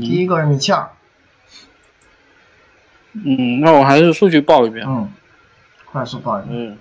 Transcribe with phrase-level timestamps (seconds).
[0.00, 0.90] 第一个是米切尔，
[3.14, 4.86] 嗯，那我还是数据报一遍。
[4.86, 5.10] 嗯，
[5.86, 6.56] 快速报一遍。
[6.56, 6.78] 嗯，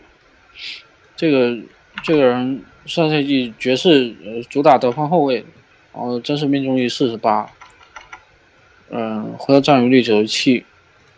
[1.16, 1.58] 这个
[2.04, 5.44] 这个人上赛季爵士呃主打得分后卫，
[5.94, 7.50] 然后真实命中率四十八，
[8.92, 10.63] 嗯，回合占有率九十七，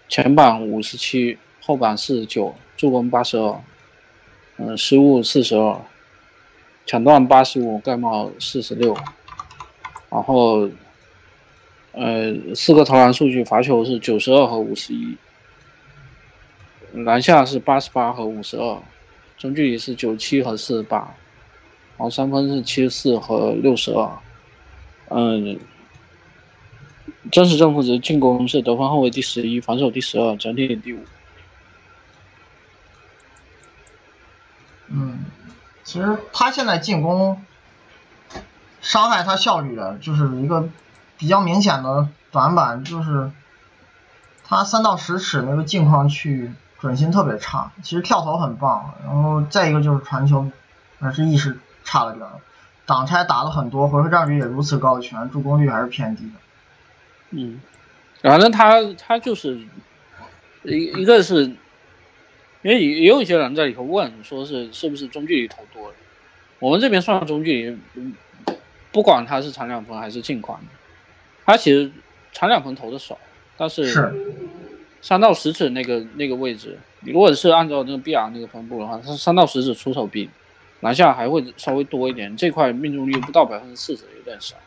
[0.07, 3.61] 前板五十七，后板四十九，助攻八十二，
[4.55, 5.81] 嗯，失误四十二，
[6.85, 8.95] 抢断八十五，盖帽四十六，
[10.09, 10.69] 然后。
[11.99, 15.17] 呃，四个投篮数据，罚球是九十二和五十一，
[16.93, 18.81] 篮下是八十八和五十二，
[19.37, 20.97] 中距离是九七和四十八，
[21.97, 24.17] 然后三分是七十四和六十二，
[25.09, 25.59] 嗯，
[27.33, 31.03] 真实正负值，进攻是得分后卫第十一，防守第十二，整体第五。
[34.87, 35.25] 嗯，
[35.83, 37.43] 其实他现在进攻
[38.79, 40.69] 伤害他效率的，就是一个。
[41.19, 43.29] 比较明显的短板就是，
[44.45, 47.71] 他三到十尺那个镜框区准心特别差。
[47.83, 50.49] 其实跳投很棒，然后再一个就是传球
[50.99, 52.25] 还是意识差了点。
[52.85, 56.31] 挡拆打了很多，回合占有率也如此高的拳，助攻率还是偏低的。
[57.31, 57.61] 嗯，
[58.21, 59.59] 反正他他就是
[60.63, 65.95] 一一个是，因为也有一些人在里头问，说是是不是中距离投多了？
[66.57, 68.13] 我们这边算中距离，
[68.91, 70.59] 不管他是长两分还是近框。
[71.49, 71.91] 他其实
[72.31, 73.17] 长两分投的少，
[73.57, 74.13] 但是
[75.01, 80.29] 三到十尺那个那个位置，你如果是按照那个 B R 那个分布的话，他三到十尺出手比
[80.81, 84.57] 篮下还会稍微多一点，这块命中率不到百分之四十，有点少。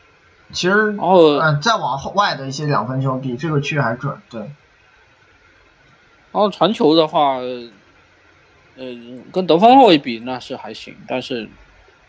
[0.51, 4.41] 其实，然后嗯，再往后外的一些两分球比这个区域还准，对。
[4.41, 4.51] 然
[6.33, 7.65] 后传球的话，呃，
[9.33, 11.49] 跟得分后卫比那是还行，但是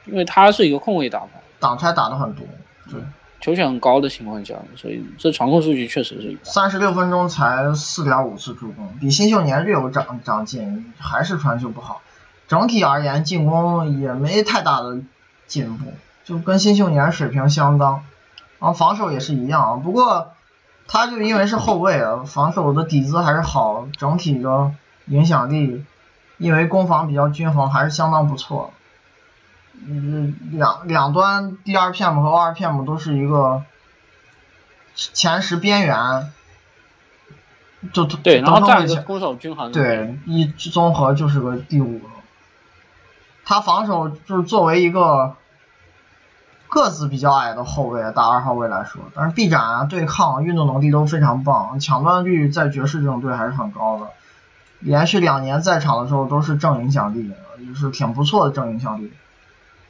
[0.06, 2.44] 因为他是一个控卫打法，挡拆打的很多，
[2.90, 3.00] 对。
[3.44, 12.02] 球权很高的情况下，所以这传控数据确实是三十六分钟才四点五次助攻，比新秀年略有长长进，还是传球不好。
[12.48, 15.02] 整体而言，进攻也没太大的
[15.46, 15.92] 进步，
[16.24, 18.06] 就跟新秀年水平相当。
[18.60, 20.32] 然后防守也是一样，不过
[20.88, 24.72] 他就因为是后卫啊，防守的底子还是好，整体的
[25.08, 25.84] 影响力
[26.38, 28.72] 因为攻防比较均衡，还是相当不错。
[29.74, 33.64] 嗯，两两端 D R P M 和 O R P M 都是一个
[34.96, 36.32] 前十边缘，
[37.92, 42.00] 就对，然后占一个攻守均衡，对，一综合就是个第五。
[43.46, 45.36] 他防守就是作为一个
[46.70, 54.08] 个子比较矮的后卫，打二号位来说，但是臂展啊、对抗、运动能力都非常棒，抢断率在爵士这种队还是很高的，
[54.80, 59.12] 连续两年在场的时候都是正影响力，也是挺不错的正影响力。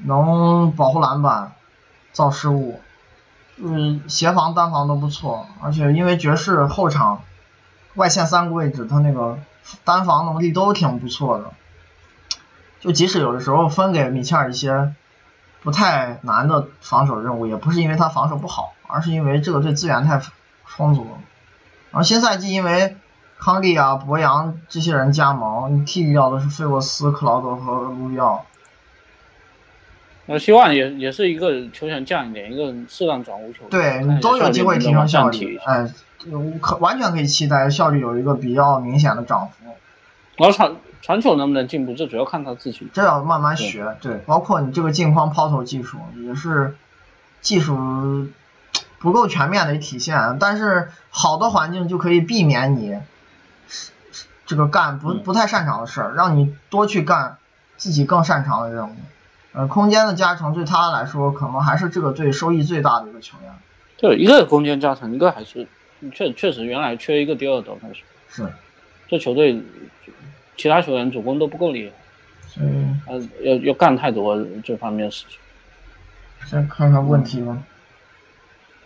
[0.06, 1.53] 能保护篮板，
[2.12, 2.80] 造失误，
[3.58, 7.22] 嗯，协防单防都不错，而且因为爵士后场
[7.96, 9.40] 外线三个位置，他那个
[9.84, 11.52] 单防能力都挺不错的，
[12.80, 14.94] 就即使有的时候分给米切尔一些
[15.62, 20.22] 不太难的防守任务，也不是因为他防守不好，而是因为这个队资源太
[20.68, 21.08] 充足。
[21.91, 22.97] 然后新赛季因为
[23.40, 28.46] 康利啊、博扬这些人加盟，你替掉的是费沃斯、克劳德和卢比奥。
[30.25, 35.91] 我希望也也是一个球权降一点，一个适当转无球，对你都有机会提升效率，哎，
[36.61, 39.75] 可完全可以期待效率有一个比较明显的涨幅。
[40.38, 43.97] 然后传传球能不能进步，这主要看他自己，这要慢慢学。
[44.01, 46.75] 对，包括你这个镜框抛投技术也是
[47.41, 48.29] 技术
[49.00, 52.97] 不够全面的体现，但是好的环境就可以避免你
[54.45, 57.38] 这个干不不太擅长的事儿，让你多去干
[57.75, 58.95] 自己更擅长的任务。
[59.53, 63.53] 呃，空间的加成对他来说，可能还是这个队收益最大的一个球员。
[63.97, 65.68] 对，一个空间加成，一个还是
[66.12, 68.02] 确确实原来缺一个第二得分手。
[68.30, 68.52] 是。
[69.08, 69.62] 这球队
[70.58, 71.94] 其他球员主攻都不够厉害。
[72.64, 73.00] 嗯。
[73.06, 75.38] 呃，要要干太多这方面事情。
[76.47, 77.59] 先看看问题吧。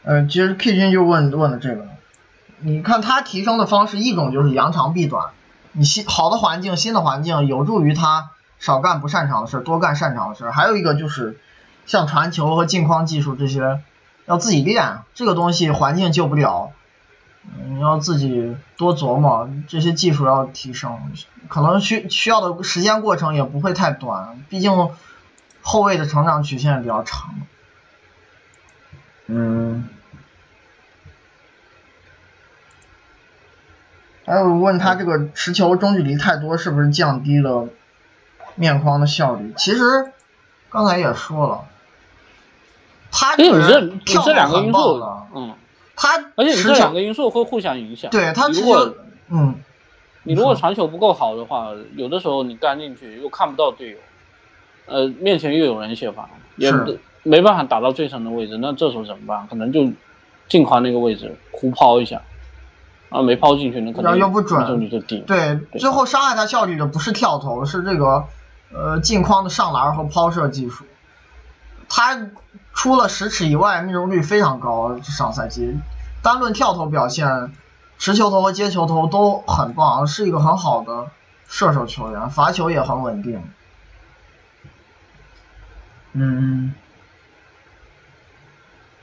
[0.03, 1.87] 呃，其实 K 君就问问的这个，
[2.59, 5.31] 你看他提升的方式，一种就是扬长避短，
[5.71, 8.31] 你新好的环境、新的环境有助于他。
[8.59, 10.49] 少干不擅长的事，多干擅长的事。
[10.49, 11.39] 还有一个就是，
[11.85, 13.81] 像传球和镜框技术这些，
[14.25, 14.99] 要自己练。
[15.13, 16.71] 这个东西环境救不了，
[17.65, 19.49] 你要自己多琢磨。
[19.67, 21.11] 这些技术要提升，
[21.47, 24.43] 可能需需要的时间过程也不会太短。
[24.49, 24.89] 毕竟
[25.61, 27.35] 后卫的成长曲线比较长。
[29.27, 29.87] 嗯。
[34.25, 37.69] 还有问他这个持球中距离太多，是不是降低了？
[38.57, 40.11] 面框的效率，其实
[40.69, 41.61] 刚才也说了，
[43.11, 45.53] 他这个人跳投很棒的，嗯，
[45.95, 48.11] 他而且你这两个因素会互相影响。
[48.11, 48.95] 对他如果，
[49.29, 49.55] 嗯，
[50.23, 53.97] 你如果传球不够好的话，有的时候你干进去又看不到队友，
[54.87, 59.47] 呃，面前又有人协防，也是没办法打到最深的位置，那这时候怎么办？
[59.47, 59.89] 可能就
[60.49, 62.21] 近框那个位置胡抛一下，
[63.09, 65.19] 啊，没抛进去，那可能又不准命中率就低。
[65.27, 68.25] 对最后伤害他效率的不是跳投，是这个
[68.73, 70.85] 呃近框的上篮和抛射技术。
[71.89, 72.29] 他
[72.73, 75.79] 除了十尺以外命中率非常高，上赛季
[76.21, 77.53] 单论跳投表现，
[77.97, 81.09] 持球投和接球投都很棒，是一个很好的
[81.47, 83.43] 射手球员，罚球也很稳定。
[86.13, 86.73] 嗯，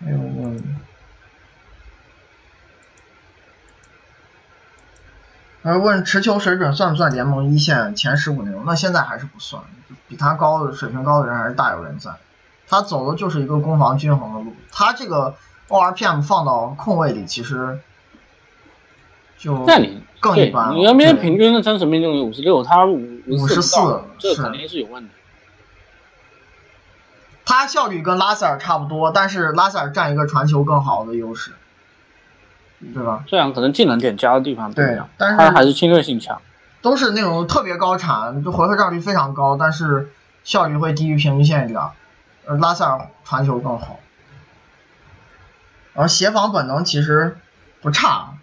[0.04, 0.76] 还有问。
[5.64, 8.64] 而问持球水准算不算联盟一线前十五那种？
[8.66, 9.62] 那现在还是不算，
[10.08, 12.10] 比他高的水平高的人还是大有人在。
[12.68, 15.34] 他走的就是一个攻防均衡的路，他这个
[15.68, 17.80] ORPM 放到控卫里其实
[19.38, 20.74] 就那你更一般了。
[20.74, 25.10] 你 NBA 平均的真实命中率五十六，他五54是这肯定是有问题。
[27.46, 31.52] 他效率跟拉塞尔差不多，但是拉塞尔占一个传球更好的优势，
[32.92, 33.24] 对吧？
[33.26, 36.40] 这样可能技能点加的地方不一样，对但是他还是侵略性强。
[36.82, 41.80] 都是那种特别高产，就回合占有率非常高，但是效率会低于平均线一点。
[42.46, 43.98] 呃，拉塞尔传球更好，
[45.94, 47.38] 然后协防本能其实
[47.80, 48.34] 不差。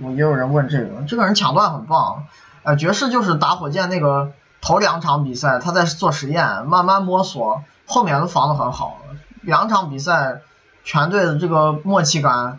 [0.00, 2.24] 我也有人问这个，这个人抢断很棒。
[2.62, 4.32] 呃，爵士就是打火箭那个
[4.62, 8.98] 头两场比赛，他在做实验，慢慢摸索，后面都防得很好。
[9.42, 10.40] 两场比赛
[10.82, 12.58] 全队的这个默契感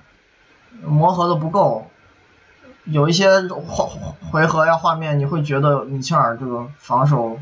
[0.85, 1.87] 磨合的不够，
[2.85, 3.89] 有一些回
[4.31, 7.39] 回合呀画面，你会觉得米切尔这个防守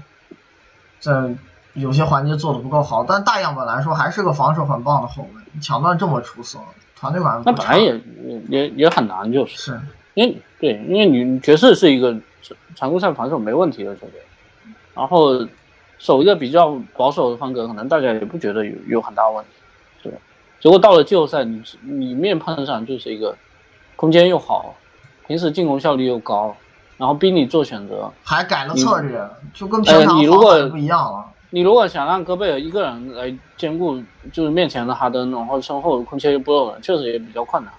[1.00, 1.36] 在
[1.74, 6.60] 有些环节做的不够好，但大样本来说还是个防守很棒的后卫，抢断这么出色，
[6.96, 7.52] 团队感不差。
[7.52, 9.58] 那本来也也也也很难，就是。
[9.58, 9.82] 是。
[10.14, 12.18] 因为对，因为你爵士是一个
[12.74, 14.22] 常规赛防守没问题的球队，
[14.94, 15.46] 然后
[15.98, 19.52] 守一个比较保守的风格，可能大家也不觉得有有很大问题？
[20.66, 23.38] 结果到了季后赛，你你面碰上就是一个
[23.96, 24.74] 空间又好，
[25.28, 26.58] 平时进攻效率又高，
[26.98, 28.12] 然后逼你做选择。
[28.24, 31.24] 还改了策略，就跟平呃常你如果不一样了。
[31.52, 34.02] 你如果想让戈贝尔一个人来兼顾，
[34.34, 37.72] 就是面前的哈登，然后身后空切又不够人，确实也比较困难。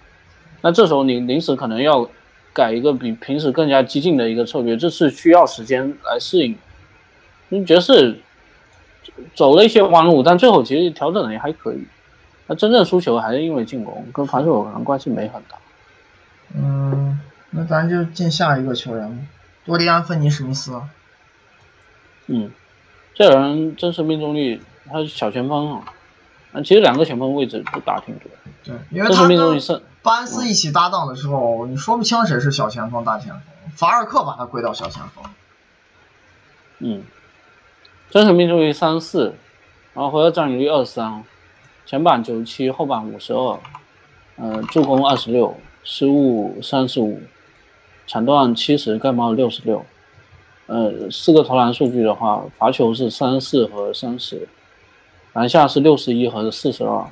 [0.60, 2.08] 那这时候你临时可能要
[2.52, 6.56] 改一个比平时更加激进的一个策略，这是需要时间来适应。
[7.48, 8.20] 因为爵士
[9.34, 11.84] 走了一些弯路，但最后其实调整的也还可以。
[12.46, 15.56] 那真正输球还是因为进攻，跟防守可能关系没很大。
[16.54, 17.20] 嗯，
[17.50, 19.24] 那咱就进下一个球员吧，
[19.64, 20.80] 多利安·芬尼·史密斯。
[22.26, 22.50] 嗯，
[23.14, 25.84] 这个人真实命中率他是小前锋啊，
[26.52, 28.30] 啊，其实两个前锋位置都打挺多。
[28.62, 33.40] 对，因为他跟命中率是巴恩斯一起搭档的时候，你说不清谁是小前锋、大前锋。
[33.74, 35.24] 法尔克把他归到小前锋。
[36.78, 37.04] 嗯，
[38.10, 39.34] 真实命中率三十四，
[39.94, 41.24] 然后回合占有率二十三，
[41.86, 43.60] 前板九十七，后板五十二，
[44.34, 47.20] 呃，助攻二十六，失误三十五，
[48.08, 49.86] 抢断七十，盖帽六十六，
[50.66, 54.48] 呃，四个投篮数据的话，罚球是三十四和三十，
[55.32, 57.08] 篮下是六十一和四十二，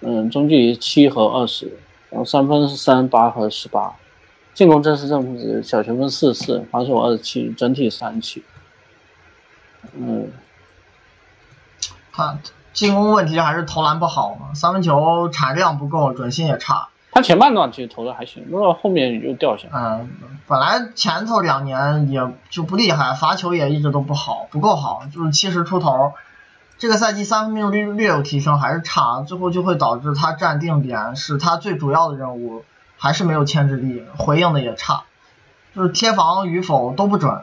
[0.00, 1.72] 嗯，中距离七和二十，
[2.10, 3.96] 然后三分是三八和十八，
[4.52, 8.44] 进攻真实正负值小前锋四十四，防守二十七，整体三十七。
[9.94, 10.30] 嗯，
[12.12, 12.38] 他
[12.76, 16.88] 进攻问题还是投篮不好嘛，三分球产量不够，准心也差。
[17.10, 19.80] 他前半段其实投的还行，不过后面又掉下来。
[19.80, 20.10] 嗯，
[20.46, 26.12] 本来前头两年也就不厉害，罚球也一直都不好，不够好，就是七十出头。
[26.76, 32.62] 这个赛季三分命中率略有提升，还是差，最后就会导致他站定点是他最主要的任务，
[32.98, 35.04] 还是没有牵制力，回应的也差，
[35.74, 37.42] 就是贴防与否都不准，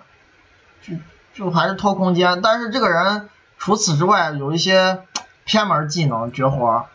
[0.84, 0.94] 就
[1.34, 2.44] 就还是拖空间。
[2.44, 5.02] 但是这个人除此之外有一些
[5.46, 6.86] 偏门技能绝活儿，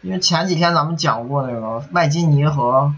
[0.00, 2.92] 因为前几天咱们讲过那个麦基尼和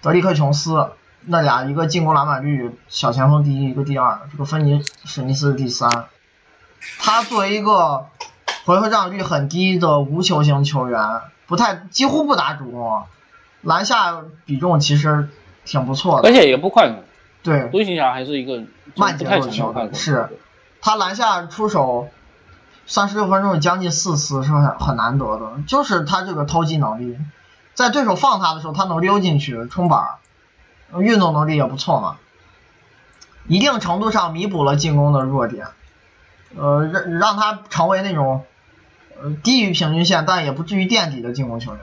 [0.00, 0.90] 德里克琼斯
[1.24, 6.06] 那俩，一个进攻篮板率小前锋第一，一个第二，这个芬尼史密斯是第三。
[6.98, 8.06] 他作为一个
[8.64, 13.04] 回合占有率很低的无球型球员，不太几乎不打主攻，
[13.60, 15.28] 篮下比重其实
[15.64, 16.28] 挺不错的。
[16.28, 17.04] 而且也不快攻，
[17.44, 18.64] 对，独行侠还是一个
[18.96, 19.94] 慢节奏的快攻。
[19.94, 20.28] 是
[20.80, 22.08] 他篮下出手
[22.92, 27.16] 三十六分钟有将近四次是很很难得的，就是他这个偷鸡能力，
[27.72, 30.16] 在对手放他的时候，他能溜进去冲板
[30.98, 32.18] 运动能力也不错嘛，
[33.46, 35.68] 一定程度上弥补了进攻的弱点，
[36.54, 38.44] 呃，让让他成为那种
[39.22, 41.80] 呃低于平均线但也不至于垫底的进攻球员。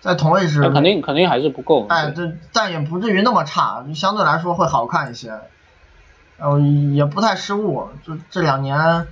[0.00, 1.86] 在同位置，肯定肯定还是不够。
[1.88, 5.38] 哎，这但也不至于那么差，就相对来说会好看一些。
[6.38, 9.06] 呃，也不太失误，就这两年，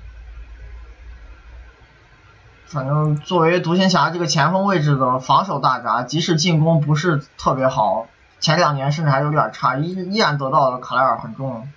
[2.66, 8.06] 反正作为独行侠这个前锋位置的防守大闸，即使进攻不是特别好，
[8.40, 11.68] 前两年甚至还有点差，依依然得到了卡莱尔很重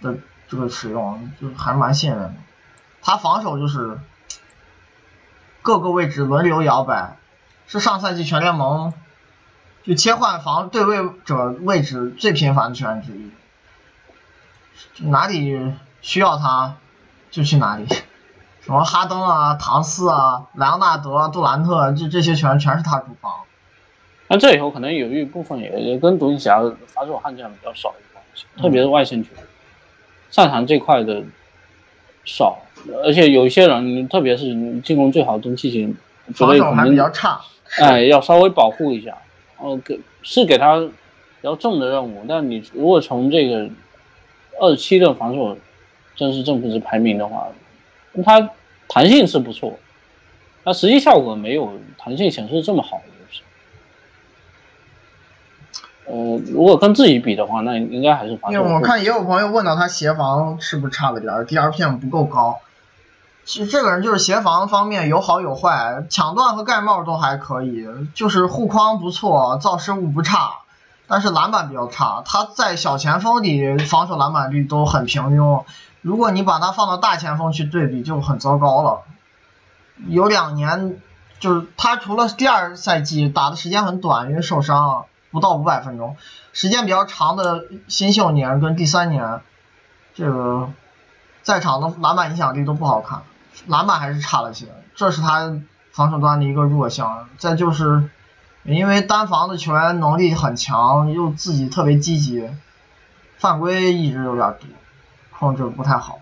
[0.00, 0.14] 的
[0.48, 2.34] 这个使用，就还蛮信任的。
[3.02, 3.98] 他防守就是
[5.62, 7.16] 各个位置轮流摇摆，
[7.66, 8.94] 是上赛季全联盟
[9.84, 13.30] 就切换防对位者位置最频繁的球员之一。
[15.08, 16.76] 哪里需要他，
[17.30, 17.86] 就去哪里。
[18.66, 23.32] 什么哈登啊、唐斯啊、莱昂纳德、杜兰特，这这些全全是他主防。
[24.26, 29.44] 那这以后可能有一部分也也跟独行侠防守悍将比较少有关系，特别是外线球员，
[30.32, 31.22] 擅长这块的
[32.24, 32.58] 少，
[33.04, 34.46] 而且有一些人，特别是
[34.80, 35.96] 进攻最好的器型，
[36.34, 37.40] 防守还比较差。
[37.78, 39.16] 哎，要稍微保护一下。
[39.58, 40.90] 哦，给是给他比
[41.44, 43.70] 较重的任务，但你如果从这个。
[44.58, 45.54] 二十七的防守
[46.14, 47.46] 正式正负值排名的话，
[48.22, 48.50] 它
[48.88, 49.78] 弹性是不错，
[50.64, 52.98] 但实际效果没有弹性显示这么好。
[52.98, 53.42] 就是，
[56.06, 58.38] 呃，如果跟自己比的话，那应该还是。
[58.50, 62.60] 因为我看也有朋友问到他协防是不是差了点，DRPM 不够高。
[63.44, 70.60] 其实这个人就是协防方面有好有坏，抢断和盖帽都还可以，就是护框不错，造失误不差。
[71.06, 75.62] 但是篮板比较差，他在小前锋里防守篮板率都很平庸。
[76.06, 79.02] 如果你把他放到大前锋去对比，就很糟糕了。
[80.06, 81.00] 有两年，
[81.40, 86.16] 就是他除了第二赛季打的时间很短，因为受伤，不到五百分钟。
[86.52, 89.40] 时间比较长的新秀年跟第三年，
[90.14, 90.70] 这个
[91.42, 93.22] 在场的篮板影响力都不好看，
[93.66, 95.58] 篮板还是差了些，这是他
[95.90, 97.28] 防守端的一个弱项。
[97.38, 98.08] 再就是。
[98.62, 102.50] 因为单防的球员能力很强，又自己特别积极，
[103.38, 104.68] 犯规一直有点多，
[105.38, 106.20] 控制不太好。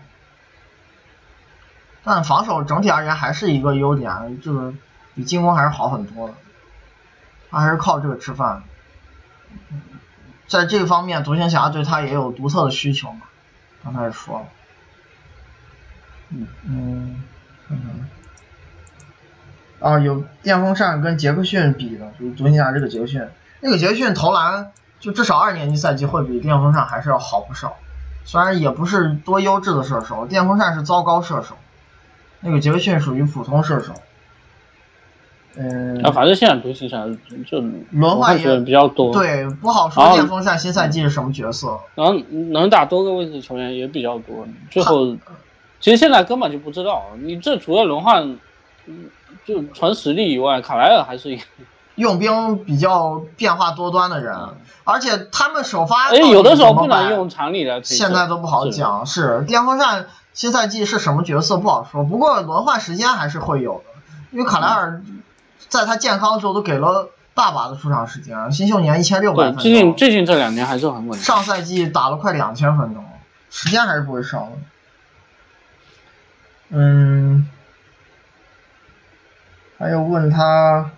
[2.03, 4.75] 但防守整体而言还是一个优点，就是
[5.15, 6.33] 比进攻还是好很多的。
[7.49, 8.63] 他还是靠这个吃饭。
[10.47, 13.21] 在这方面，独行侠对他也有独特的需求嘛。
[13.83, 14.45] 刚才也说了。
[16.29, 17.23] 嗯嗯
[17.69, 18.09] 嗯。
[19.79, 23.27] 啊，有电风扇跟杰克逊比的，就是独行侠这个杰克逊，
[23.61, 27.77] 那个杰克逊投篮就至少二年级赛季会比电风扇还是要好不少，
[28.25, 31.55] 虽然也不是多优质的射手，电风扇是糟糕射手，
[32.41, 33.93] 那个杰克逊属于普通射手。
[35.55, 37.05] 嗯，啊，反正现在独行侠
[37.47, 41.79] 就轮换也比较多，对，不好说电风扇新赛季是什么角色。
[41.95, 45.15] 然后能打多个位置球员也比较多，最后
[45.79, 48.37] 其实现在根本就不知道，你这除了轮换，
[48.87, 49.09] 嗯。
[49.45, 51.43] 就纯实力以外，卡莱尔还是一个
[51.93, 54.35] 用兵比较变化多端的人，
[54.85, 59.05] 而且他们首发哎，有的时候不能用常理来现在都不好讲。
[59.05, 63.85] 是电风扇新赛季是什么角色不好说，不过轮换时间还是会有的，
[64.31, 65.01] 因为卡莱尔
[65.67, 71.19] 在他健康的时候都给了大把的出场时间，新秀年一千六百分钟，最近最近这两年还是很稳定。
[71.19, 73.03] 上赛季打了快两千分钟，
[73.49, 74.51] 时间还是不会少的。
[76.69, 77.49] 嗯。
[79.77, 80.89] 还有问他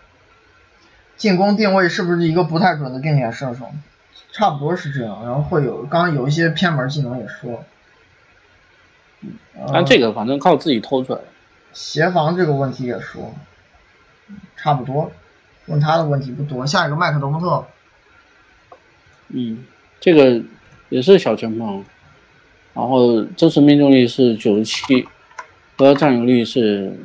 [1.18, 3.72] 进攻定位是不是一个不太准的定点射手，
[4.32, 5.26] 差不多是这样。
[5.26, 7.66] 然后会有刚刚有一些偏门技能也说，
[9.74, 11.20] 但这个反正靠自己偷出来。
[11.74, 13.34] 协防这个问题也说，
[14.56, 15.12] 差不多。
[15.66, 17.66] 问他的问题不多，下一个麦克德福特。
[19.30, 19.66] 嗯，
[20.00, 20.42] 这个
[20.90, 21.84] 也是小前锋，
[22.74, 25.08] 然后真实命中率是九十七，
[25.78, 26.98] 和占有率是。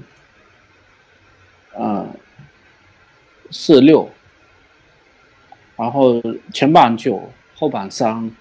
[1.75, 2.15] 嗯，
[3.53, 4.11] 四六，
[5.77, 8.35] 然后前板九，后板三，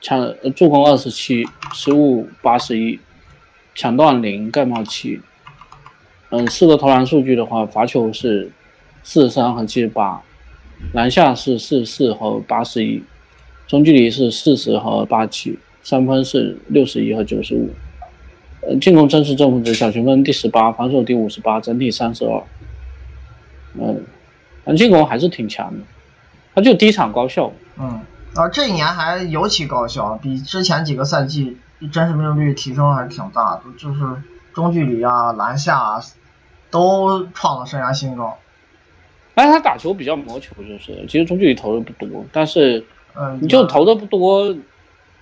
[0.00, 3.00] 抢助攻二十七，失误八十一，
[3.74, 5.20] 抢断零，盖帽七。
[6.28, 8.50] 嗯，四个投篮数据的话，罚球是
[9.02, 10.22] 四十三和七十八，
[10.92, 13.02] 篮下是四十四和八十一，
[13.66, 17.70] 中距离是四十和八七，三分是六十一和九十五。
[18.62, 22.42] 呃进攻真实正负值小前锋第十八，防守第五十八，整体三十二。
[23.74, 24.04] 嗯，
[24.74, 25.84] 进攻还是挺强的，
[26.54, 27.52] 他就第一场高效。
[27.78, 28.00] 嗯，
[28.34, 31.58] 啊，这一年还尤其高效，比之前几个赛季
[31.92, 34.00] 真实命中率提升还是挺大的，就是
[34.54, 36.00] 中距离啊、篮下啊
[36.70, 38.38] 都创了生涯新高。
[39.34, 42.82] 但是他打球比较磨球，就是其实中距离投的不多，但是
[43.14, 44.56] 嗯，你就投的不多。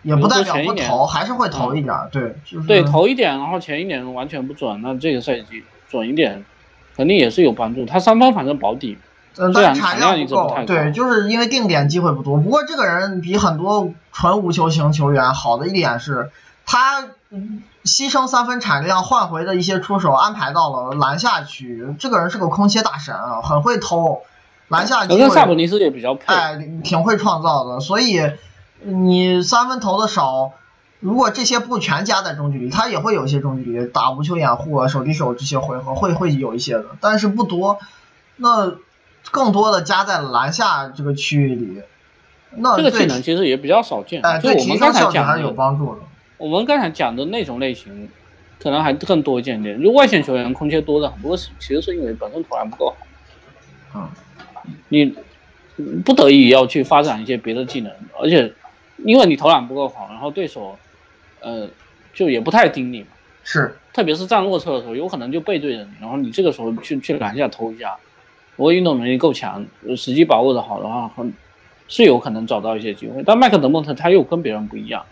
[0.03, 6.45] 也不代表不投，还是会投一点，对，就是对投一点，然后前一点完全不准，那这个赛季准一点，
[6.95, 7.87] 肯定也是有帮助。
[7.87, 8.99] 他三分反正保底，
[9.37, 12.39] 呃，对啊但产产量不够对，就是因为定点机会不多。
[12.39, 16.31] 不过这个人比很多纯无球型球员好的一点是，
[16.67, 21.95] 他嗯牺牲三分产量换回的一些出手安排到了篮下区。
[21.99, 24.23] 这个人是个空切大神啊，很会偷
[24.69, 26.33] 篮下机可跟萨博，尼斯也比较配。
[26.33, 27.81] 哎，挺会创造的。
[27.81, 28.21] 所以
[28.83, 30.53] 你三分投的少，
[31.01, 37.79] 如果这些不全加在中距离，他也会有一些中距离，打无球掩护啊、手递手这些回合会会有一些的，但是不多。
[38.37, 38.73] 那
[39.31, 41.83] 更多的加在篮下这个区域里，
[42.57, 44.23] 那这个技能其实也比较少见。
[44.23, 46.01] 哎对我们刚才讲是有，帮助的。
[46.37, 48.09] 我们刚才讲的那种类型，
[48.61, 49.83] 可能还更多见点。
[49.83, 52.95] 就外线球员空切多的很多，其实是因为本身投篮不够
[53.91, 54.11] 好，
[54.65, 55.15] 嗯，你
[55.77, 58.53] 嗯不得已要去发展一些别的技能，而且
[58.99, 60.79] 因为你投篮不够好，然后对手
[61.41, 61.69] 呃
[62.13, 63.07] 就也不太盯你嘛。
[63.43, 67.97] 是特别是站弱侧的时候，有可能就背对着你，然后你这个时候去去篮下投一下，
[68.57, 71.35] 如果运动能力够强，呃时机把握的好的话，很
[71.89, 73.23] 是有可能找到一些机会。
[73.25, 75.05] 但麦克德蒙特他又跟别人不一样，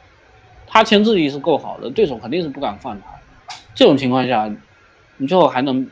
[0.66, 3.06] 他牵制力是够好的，对手肯定是不敢放他。
[3.74, 4.54] 这种情况下，
[5.16, 5.88] 你最后还能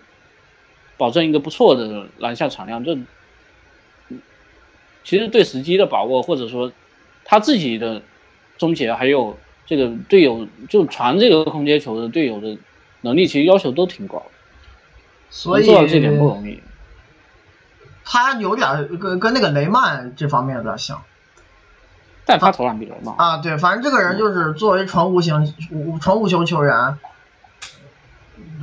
[0.97, 2.97] 保证一个不错的篮下产量，这
[5.03, 6.71] 其实对时机的把握，或者说
[7.25, 8.03] 他自己的
[8.59, 12.57] 终结，还有这个队友就传这个空接球的队友的
[13.01, 14.25] 能力，其实要求都挺高的，
[15.31, 16.61] 所以做到这点不容易。
[18.13, 21.01] 他有点跟跟那个雷曼这方面有点像
[22.25, 23.37] 但他投篮比雷曼，啊。
[23.37, 26.99] 对，反正这个人就是作为纯无型无纯无球球员，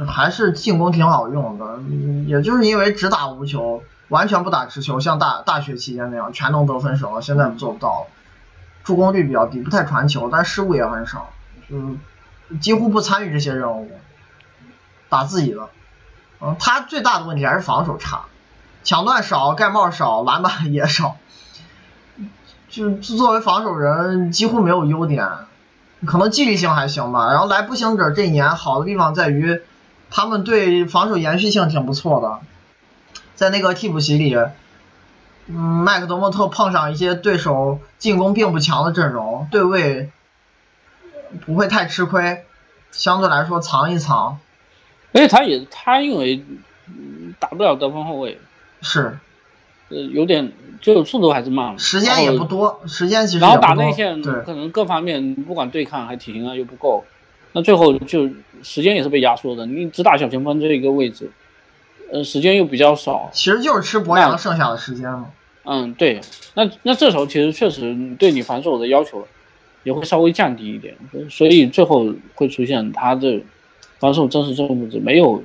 [0.06, 1.77] 还是进攻挺好用的。
[1.77, 8.08] 嗯也就是因为只打无球，完全不打持球，像大大学期间那样全能得分手，现在做不到了。
[8.84, 11.32] 助攻率比较低，不太传球，但失误也很少，
[11.70, 13.89] 就是几乎不参与这些任务，
[15.08, 15.70] 打自己的。
[16.42, 18.25] 嗯，他最大的问题还是防守差，
[18.88, 21.17] 抢断少，盖帽少，篮板 也少。
[22.70, 25.27] 就作为防守人，几乎没有优点，
[26.05, 27.33] 可能纪律性还行吧。
[27.33, 29.59] 然后来步行者这一年好的地方在于，
[30.09, 32.40] 他们对防守延续性挺不错的，
[33.35, 34.33] 在那个替补席里，
[35.48, 40.12] 嗯，麦克德莫特碰上一些对手进攻并不强的阵容，对位
[41.46, 42.46] 不会太吃亏，
[42.92, 44.40] 相对来说藏一藏
[45.12, 46.46] 而且他也他因为
[47.38, 48.40] 打不了得分后卫，
[48.81, 49.18] 是
[49.90, 57.05] 呃，有点就速度还是慢了，时间也不多，时间其实然后打内线可能各方面不管对抗还体型啊又不够，
[57.53, 58.29] 那最后就
[58.63, 59.66] 时间也是被压缩的。
[59.66, 61.31] 你只打小前锋这一个位置，
[62.11, 63.29] 呃，时间又比较少。
[63.31, 65.27] 其实就是吃博那扬剩下的时间嘛。
[65.63, 66.22] 嗯，对，
[66.53, 69.27] 那那这时候其实确实对你防守的要求
[69.83, 70.96] 也会稍微降低一点，
[71.29, 73.42] 所以最后会出现他的
[74.00, 75.44] 防守真实正负值没有，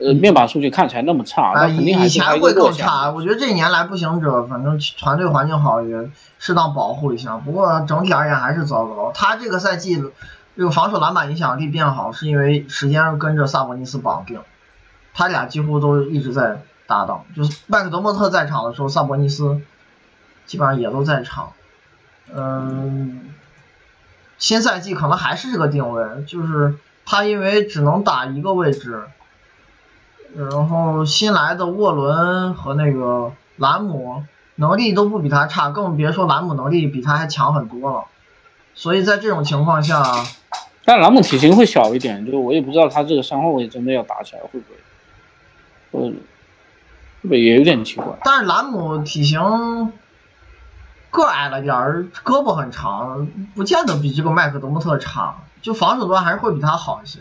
[0.00, 2.54] 呃，面板数据看起来那么差，啊，那肯以以定还是他前会。
[2.54, 7.36] 更差，我觉得这一年来步行者反正团队环境好，也适当保护一下。
[7.36, 9.12] 不过整体而言还是糟糕。
[9.14, 10.02] 他这个赛季
[10.56, 14.40] 这个防守篮板影响力变好，是因为时间跟着萨博尼斯绑定，
[15.12, 17.24] 他俩几乎都一直在搭档。
[17.36, 19.60] 就是麦克德莫特在场的时候，萨博尼斯
[20.46, 21.52] 基本上也都在场。
[22.34, 23.20] 嗯，
[24.38, 29.04] 新赛季可能还是这个定位，就是他因为只能打一个位置。
[30.36, 38.04] 然后新来的沃伦和那个兰姆能力都不比他差，更别说兰姆能力比他还强很多了。
[38.74, 40.02] 所以在这种情况下，
[40.84, 46.14] 但兰姆体型会小一点，就是我也不知道他这个三后卫真的要打起来会不会，呃，会
[47.22, 48.06] 不会也有点奇怪。
[48.24, 49.92] 但是兰姆体型
[51.10, 57.20] 个矮了点儿，胳膊很长，不见得比这个麦克德莫特差，就防守端还是会比他好一些。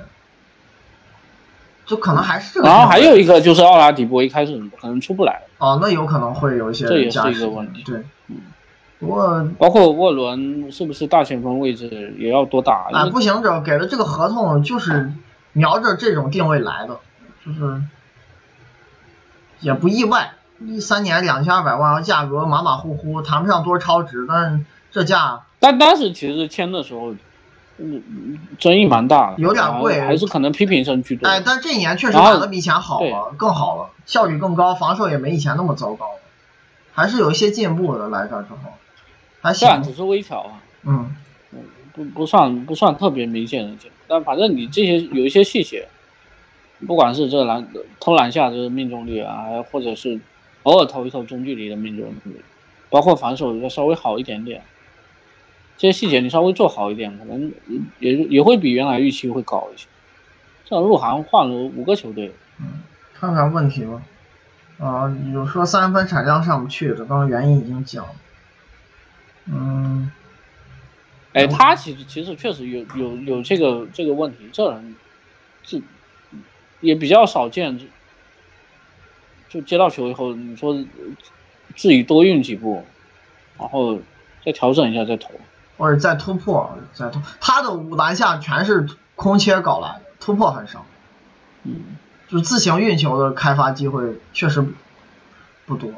[1.89, 2.69] 就可能还是这个。
[2.69, 7.97] 然后还有一个就是奥拉迪波一开始可能出不来，哦，那有可能会有一些这也是一个问题对，
[8.27, 8.35] 嗯
[8.99, 12.89] 不过包括沃伦是不是大前锋位置也要多打？
[12.91, 15.11] 啊，因为步行者给的这个合同就是
[15.53, 16.99] 瞄着这种定位来的，
[17.43, 17.81] 就是
[19.61, 27.15] 也不意外，一三年两千二百万，价格马马虎虎，谈不上多超值，但这价但当时其实签的时候，
[27.81, 31.27] 嗯，争议蛮大的，有点贵还是可能批评声居多。
[31.27, 36.05] 哎，但这一年确实打得比以前好了，更好了，效率更高，防守也没以前那么糟糕，
[36.93, 38.09] 还是有一些进步的。
[38.09, 38.73] 来这之后，
[39.41, 41.15] 还行，虽然只是微调啊，嗯，
[41.93, 45.87] 不不算不算特别明显的进步，但反正你这些有一些细节，
[46.85, 47.65] 不管是这篮
[47.99, 50.19] 投篮下的命中率啊，还或者是
[50.63, 52.41] 偶尔投一投中距离的命中率，
[52.89, 54.61] 包括防守要稍微好一点点，
[55.79, 57.53] 这些细节你稍微做好一点，可能
[57.99, 59.87] 也也会比原来预期会高一些。
[60.65, 62.33] 这入行换了五个球队，
[63.13, 64.01] 看看问题吧。
[64.77, 68.11] 啊，有说三分产量上不去的，刚刚原因已经讲了。
[69.45, 70.11] 嗯，
[71.31, 74.95] 哎，他其实其实确实有有有这个这个问题，这人
[75.63, 75.81] 这
[76.81, 77.79] 也比较少见，
[79.47, 80.73] 就接到球以后，你说
[81.75, 82.83] 自己多运几步，
[83.57, 83.99] 然后
[84.45, 85.31] 再调整一下再投，
[85.79, 90.85] 或者再突破再突，他的五篮下全是空切搞来的，突破很少。
[91.63, 94.63] 嗯，就自行运球的开发机会确实
[95.65, 95.89] 不多。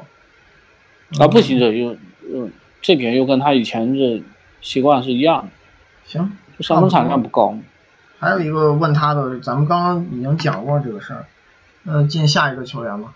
[1.18, 1.96] 啊，不行，这又
[2.32, 2.50] 嗯。
[2.80, 4.24] 这点又跟他以前的
[4.60, 5.50] 习惯是一样的。
[6.04, 7.56] 行，就三分产量不高。
[8.18, 11.26] 还有一个问他的，咱们刚刚已经讲过这个事儿。
[11.84, 13.14] 那进下一个球员吧。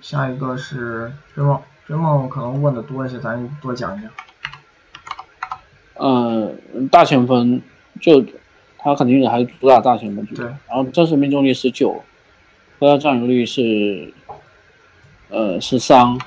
[0.00, 4.10] 下一个是追梦，追梦可能问的多一些，咱多讲一讲。
[6.00, 6.50] 呃，
[6.90, 7.60] 大前锋
[8.00, 8.24] 就
[8.78, 10.44] 他肯定是还是主打大前锋对。
[10.44, 12.02] 然后真实命中率十九，
[12.78, 14.12] 回合占有率是
[15.28, 16.18] 呃十三。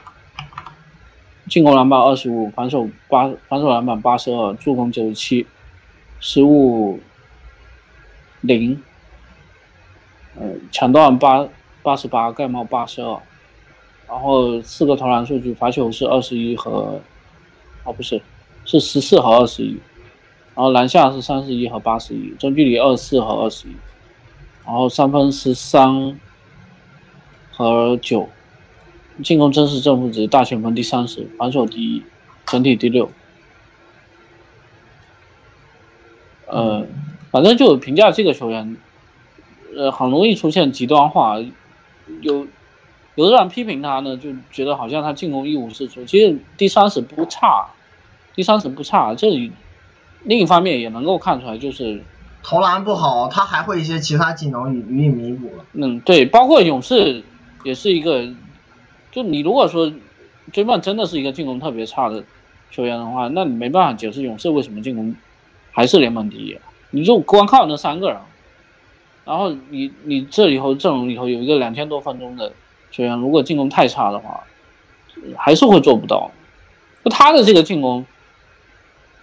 [1.50, 5.46] 进攻篮板二十五，防守八，防守篮板八十二，助攻九十七，
[6.22, 7.02] 失误
[8.40, 8.82] 零，
[10.36, 11.46] 呃，抢断八
[11.82, 13.20] 八十八，盖帽八十二，
[14.08, 17.02] 然后四个投篮数据，罚球是二十一和，
[17.84, 18.22] 哦不是，
[18.65, 19.80] 是十四和二十一，
[20.56, 23.71] 然后篮下是三十一和八十一，中距离二十四和二十一，
[24.65, 26.19] 然后三分十三
[27.52, 28.30] 和九。
[29.23, 32.02] 进攻真实正负值大前锋第三十，防守第一，
[32.47, 33.12] 整体第六。
[36.47, 36.88] 呃，
[37.30, 38.76] 反正就评价这个球员，
[39.78, 41.38] 呃，很容易出现极端化。
[42.21, 42.47] 有
[43.13, 46.04] 有的人批评他呢，就觉得好像他进攻一无是处。
[46.06, 47.67] 其实第三十不差，
[48.36, 49.15] 第三层不差。
[49.15, 49.52] 这里
[50.24, 52.04] 另一方面也能够看出来，就是
[52.41, 55.65] 投篮不好，他还会一些其他技能予予以弥补了。
[55.74, 57.24] 嗯，对，包括勇士
[57.63, 58.28] 也是一个。
[59.12, 59.93] 就你如果说
[60.52, 62.24] 追梦真的是一个进攻特别差的
[62.72, 65.15] 球员的话，那你没办法解释勇士为什么进攻
[65.72, 66.58] 还是联盟第一。
[66.89, 68.17] 你就光靠那三个人，
[69.24, 72.54] 然后你你这里头阵容里头有一个两千多分钟的
[72.89, 74.43] 球员，如果进攻太差的话，
[75.38, 76.32] 还是会做不到。
[77.04, 78.06] 就他的这个进攻，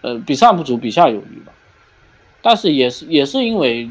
[0.03, 1.53] 呃，比上不足，比下有余吧。
[2.43, 3.91] 但是也是也是因为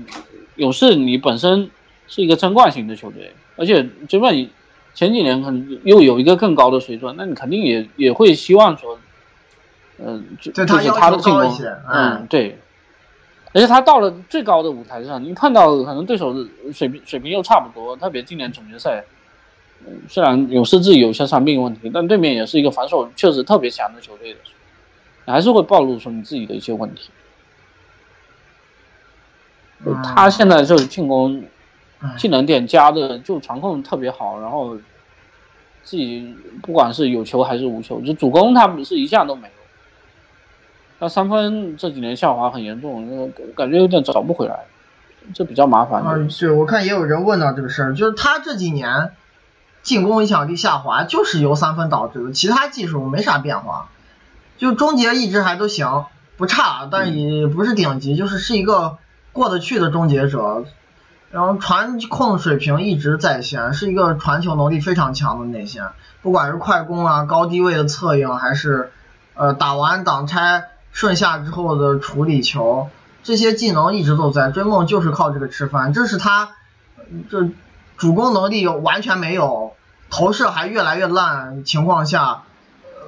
[0.56, 1.70] 勇士你本身
[2.08, 4.50] 是一个争冠型的球队，而且就算你。
[4.96, 9.00] 前几年可能又有一个更高的水准，那你肯定也也会希望说，
[9.98, 11.56] 嗯，就就是他的进攻，
[11.90, 12.58] 嗯，对，
[13.54, 19.06] 而且他到了最高的舞台上，你看到可能对手的水平水平又差不多，特别今年总决赛，
[19.86, 24.40] 嗯，虽然勇士自己有些伤病问题，但对面也是一个防守确实特别强的球队的，
[25.26, 27.10] 你还是会暴露出你自己的一些问题。
[30.04, 31.44] 他现在就是进攻。
[32.18, 34.78] 技能点加的就传控特别好，然后
[35.84, 39.54] 自己不管是有球还是无球，就主攻他不是一项都没有。
[41.00, 44.62] 那三分这几年下滑很严重，感觉有点找不回来，
[45.34, 46.02] 这比较麻烦。
[46.02, 49.12] 啊，是，我看也有人问到这个事儿，就是他这几年
[49.82, 53.90] 进攻影响力下滑，就是由三分导致的，其他技术没啥变化，
[54.60, 56.06] 就终结一直还都行，
[56.38, 58.98] 不差，但也不是顶级，就是是一个
[59.34, 60.66] 过得去的终结者。
[61.32, 65.84] 然后传控水平一直在线，是一个传球能力非常强的内线，
[66.22, 68.92] 不管是快攻啊、高低位的策应，还是
[69.36, 72.90] 呃打完挡拆顺下之后的处理球，
[73.24, 74.50] 这些技能一直都在。
[74.50, 76.50] 追梦就是靠这个吃饭，这是他
[77.30, 77.50] 这
[77.96, 79.74] 主攻能力完全没有，
[80.10, 82.42] 投射还越来越烂情况下，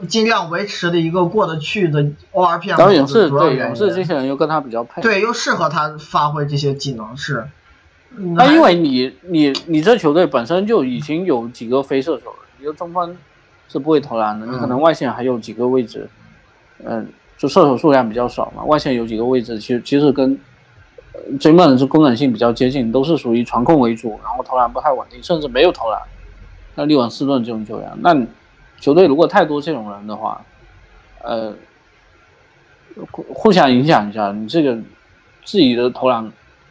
[0.07, 3.57] 尽量维持的一个过得去的 ORPM 的主要原因。
[3.57, 5.01] 对，勇士这些人又跟他比较配。
[5.01, 7.47] 对，又适合他发挥这些技能是。
[8.35, 13.15] 那因为你你你这球队本身就已经有几个非射手了，一个中锋
[13.69, 16.09] 是不会投篮的，你可能外线还有几个位置，
[16.83, 20.37] 嗯，就射手数量比较少嘛，外线有几个位置，其实其实跟
[21.39, 26.01] 追梦是功能性比较接近，都是属于传控为主，然后投篮不太稳定，甚至没有投篮。
[26.75, 28.13] 那利文斯顿这种球员，那
[28.81, 30.41] 球队如果太多这种人的话，
[31.21, 31.53] 呃，
[33.11, 34.75] 互互相影响一下，你这个
[35.45, 36.29] 自己的投篮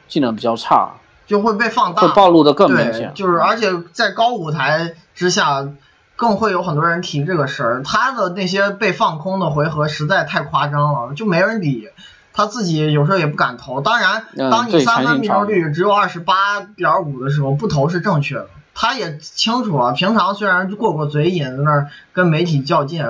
[0.09, 0.90] 技能比较差。
[1.27, 3.12] 就会被放大，会暴露的更明显。
[3.14, 5.68] 就是而且在高舞台之下，
[6.16, 7.83] 更会有很多人提这个事儿。
[7.85, 11.88] 他的那些被放空的回合实在太夸张了，就没人理。
[12.33, 13.81] 他自己有时候也不敢投。
[13.81, 18.49] 当然，当你三分命中率只有二十八点五的时候，不投是正确的。
[18.81, 23.05] 他也清楚啊，平常虽然过过嘴瘾，在那儿跟媒体较劲，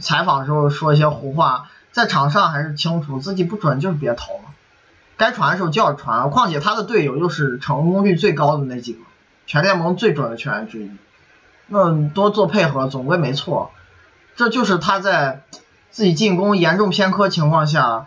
[0.00, 4.42] 采访时候说一些胡话，在场上还是清楚自己不准就是别投了。
[5.16, 9.00] 该传的时候就要传，况且他的队友又是成功率最高的那几个，
[9.48, 10.92] 全联盟最准的球员之一。
[11.66, 13.72] 那多做配合总归没错。
[14.36, 15.42] 这就是他在
[15.90, 18.06] 自己进攻严重偏科情况下，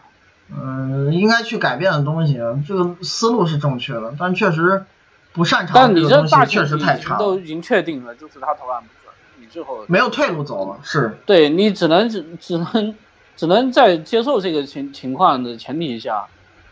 [0.49, 2.39] 嗯，应该去改变的东西。
[2.65, 4.85] 这个思路是正确的，但确实
[5.33, 10.79] 不擅长但你这这个东西确大前提实太差，都已经确定了，就是他投篮不准，你最后没有退路走了。
[10.83, 12.95] 是，对你只能只只能
[13.35, 16.25] 只能在接受这个情情况的前提下，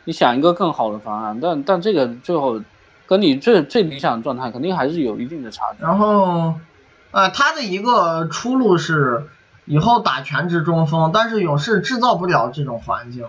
[0.03, 2.61] 你想一个更好的方案，但但这个最后
[3.07, 5.83] 跟你最最理想的状态肯定还是有一定的差距。
[5.83, 6.53] 然后，
[7.11, 9.27] 呃，他的一个出路是
[9.65, 13.25] 以后打全职中锋，但是勇士制造不了这种环境。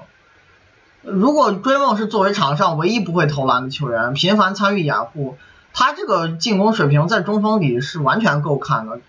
[1.03, 5.37] 如果追梦是作为场上唯一不会投篮的球员，频繁参与掩护，
[5.73, 9.01] 他这个进攻水平在中锋里是完全够看的，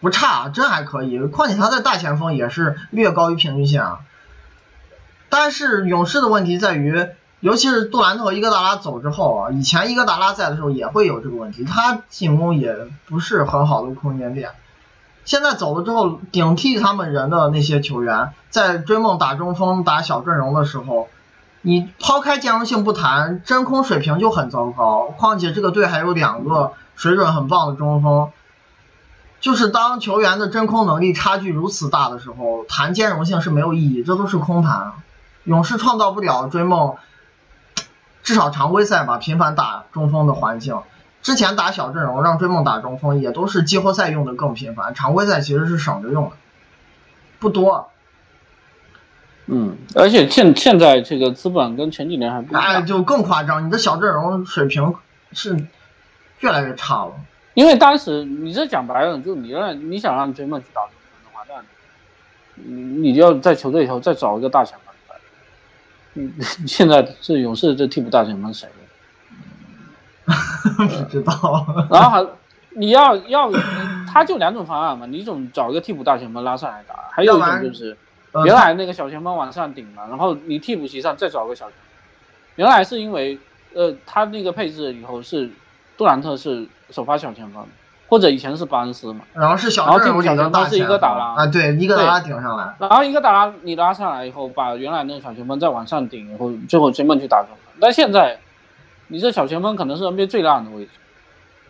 [0.00, 1.18] 不差，真还可以。
[1.20, 4.00] 况且他在大前锋也是略高于平均线啊。
[5.28, 7.06] 但是勇士的问题在于，
[7.38, 14.50] 尤其是杜兰特和伊戈达拉走之后啊，以前伊戈达拉在的时候也会有这个问题，他进攻也不是很好的空间点。
[15.24, 21.08] 现在走了之后，顶替他们人的那些球员，在追梦打中锋、打小阵容的时候，
[21.60, 25.14] 你抛开兼容性不谈，真空水平就很糟糕。
[25.16, 28.30] 况且这个队还有两个水准很棒的中锋，
[29.40, 34.92] 就是当球员的真空能力差距如此大的时候，谈兼容性是没有意义，这都是空谈。
[35.44, 36.96] 勇士创造不了追梦，
[38.22, 40.80] 至少常规赛吧，频繁打中锋的环境。
[41.22, 46.36] 之前打小阵容让追梦打中锋，也都是季后赛用的更频繁，常规赛其实是省着用的，
[47.38, 47.88] 不多。
[49.46, 54.94] 嗯，而且现现在这个资本跟前几年还不一哎，样，就更夸张，你的小阵容水平
[55.32, 55.66] 是
[56.40, 57.12] 越来越差了。
[57.54, 65.16] 因为当时你这讲白了，就你让你想让追梦去打中锋的话，那你你就要在球队里头再找一个大前锋来。
[66.14, 66.32] 嗯，
[66.66, 68.68] 现在这勇士这替补大前锋谁？
[70.76, 72.26] 不知道， 然后还
[72.74, 73.50] 你要要，
[74.10, 77.96] 他就两种方案嘛，你一种找一个替补大前锋拉上来打，还有一种就是
[78.32, 81.78] 呃原来那个小前锋往上顶嘛，然后你替补席上再找个小前锋。
[82.56, 83.38] 原来是因为
[83.74, 85.50] 呃他那个配置以后是
[85.98, 87.66] 杜兰特是首发小前锋，
[88.08, 97.48] 或者以前是巴恩斯嘛，然后是小然后替补小前锋是一个打拉啊，对，一个打拉顶上来，然后一个打拉你拉上来以后，把原来那个小前锋再往上顶，以后最后追梦去打中。
[97.50, 97.58] 锋。
[97.80, 98.38] 但现在
[99.08, 100.90] 你这小前锋可能是 NBA 最烂的位置。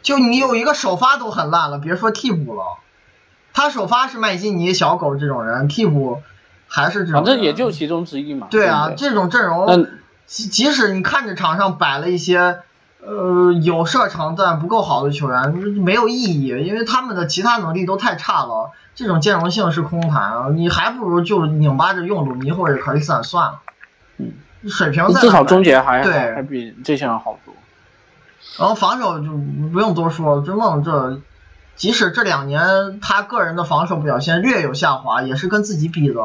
[0.03, 2.63] 就你有一个首发都很烂了，别说替补了。
[3.53, 6.23] 他首发是麦基尼、小狗这种人，替补
[6.67, 7.25] 还是这种人。
[7.25, 8.49] 反正也就其中之一嘛。
[8.51, 9.87] 对啊，不这种阵容，
[10.27, 12.61] 即即使你看着场上摆了一些
[13.05, 20.49] 呃有射程但不够好的球员，没有意义，因为他们的其他能力都太差了，这种兼容性是空谈啊！
[20.55, 23.61] 你还不如就拧巴着用鲁尼或者克里斯坦算了，
[24.17, 24.33] 嗯，
[24.69, 27.55] 水平在至少终结还对还还比这些人好多。
[28.59, 29.31] 然后防守就
[29.73, 31.21] 不用多说了，追梦这
[31.75, 36.21] 即使这两年他个人的防守表现略有下滑，也是跟自己比的，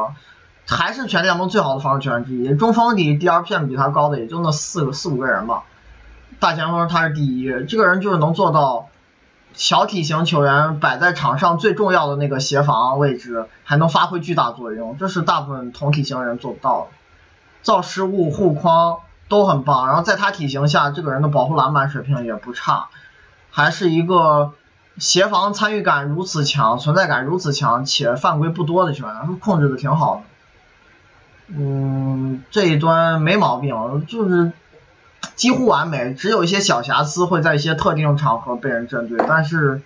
[0.66, 2.54] 还是全联盟最好的防守球员之一。
[2.54, 5.62] 中锋里 DRPM 比他高的也就那四个四五个人吧，
[6.38, 8.88] 大前锋他是第一，这个人就是能做到
[9.54, 16.97] 小体型球员摆在场上最重要的那个协防位置，还能发挥巨大作用，这是大部分同体型人做不到的。
[17.62, 22.88] 造失误、护框都很棒，然后在他体型下，这个人的保护篮板水平也不差，
[23.50, 24.52] 还是一个
[24.98, 30.22] 协防参与感如此强、存在感如此强且犯规不多的球员，控制的挺好的。
[31.48, 34.52] 嗯，这一端没毛病，就是
[35.34, 39.82] 几乎完美，只有一些小瑕疵会在一些特定场合被人针对，但是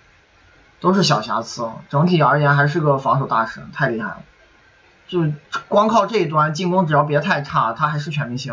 [0.79, 4.17] 都是小瑕疵，整体而言还是个防守大神，太厉害了。
[5.13, 5.31] 就
[5.67, 8.51] 光靠这一端进攻，只要别太差，他还是全明星。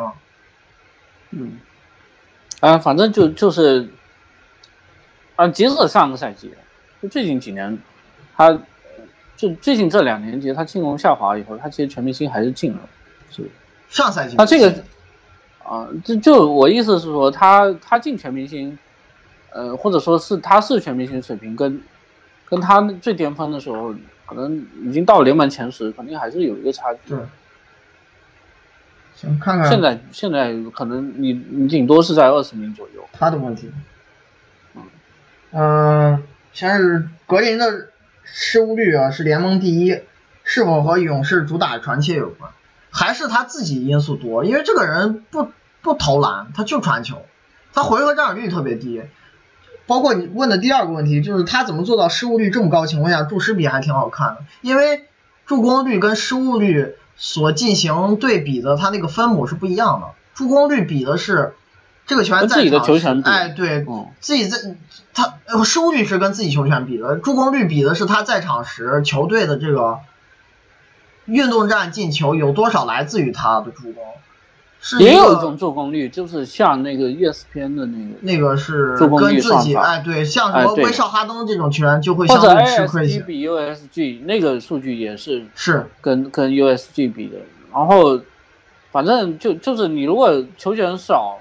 [1.30, 1.58] 嗯，
[2.60, 3.88] 啊，反正就就是，
[5.36, 6.52] 啊，即使上个赛季，
[7.00, 7.78] 就最近几年，
[8.36, 8.52] 他
[9.38, 12.80] 就最近这两年，其实他进攻下滑以后，他其实全明星还是进了，
[13.30, 13.50] 是。
[13.88, 14.84] 上赛季他这个
[15.64, 18.78] 啊，就就我意思是说，他他进全明星，
[19.50, 21.82] 呃，或者说是他是全明星水平跟
[22.44, 23.94] 跟他最巅峰的时候，
[24.30, 27.00] 可能已经到联盟前十，肯定还是有一个差距。
[27.08, 27.18] 对，
[29.16, 33.04] 行，看看现在现在可能你你顶多是在二十名左右。
[33.12, 33.72] 他的问题。
[35.50, 37.88] 嗯，先是格林的
[38.22, 39.98] 失误率啊是联盟第一，
[40.44, 42.52] 是否和勇士主打传切有关？
[42.92, 44.44] 还是他自己因素多？
[44.44, 45.50] 因为这个人不
[45.82, 47.26] 不投篮，他就传球，
[47.72, 49.02] 他回合占有率特别低。
[49.90, 54.44] 包括你问的第二个问题，就是他怎么做到失误率这么高情况下，助失比还挺好看的？
[54.60, 55.02] 因为
[55.46, 60.06] 助攻率跟失误率所进行对比的，它那个分母是不一样的。
[60.32, 61.54] 助攻率比的是
[62.06, 64.58] 这个球员在自己的场球权比哎，对，嗯自己在
[65.12, 69.98] 他呃失误率是跟自己球权比的，助攻率比的是他在场时球队的这个
[71.24, 74.29] 运动战进球有多少来自于他的助攻，是
[74.98, 87.38] 也有个一种助攻率，就是像那个 E ESPN 的那个，那个是助攻率跟自己算法哎对，像什么威少哈登这种球员就会相对吃亏一比 USG 那个数据也是是跟跟 USG 比的，
[87.72, 88.20] 然后
[88.90, 91.36] 反正就就是你如果球权少，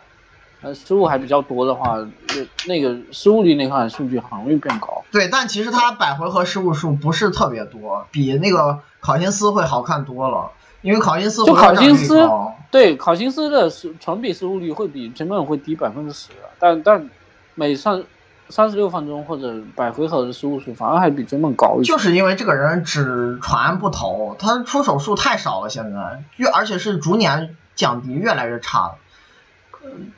[0.61, 5.01] 呃失误还比较多的话，那那个失误率那块数据很容易变高。
[5.11, 12.53] 对，但其实他百回合失误数不是特别多，比那个考辛斯会好看多了，因为考辛斯考辛斯高。
[12.71, 16.29] 对考辛斯的失传比失误率会比追梦会低百分之十，
[16.59, 17.09] 但但
[17.55, 18.03] 每三
[18.49, 21.79] 三十六分钟或者百回合的失误数反而还比追梦高。
[21.83, 28.95] 就是因为这个人只传不投，他出手数太少了，现在越而且是逐年降低，越来越差了。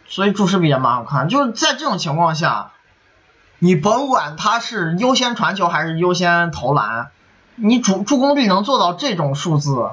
[0.08, 1.30] 所以注释比也蛮好看。
[1.30, 2.72] 就是在这种情况下，
[3.60, 7.12] 你甭管他是优先传球还是优先投篮，
[7.56, 9.90] 你主助攻率能做到这种数字，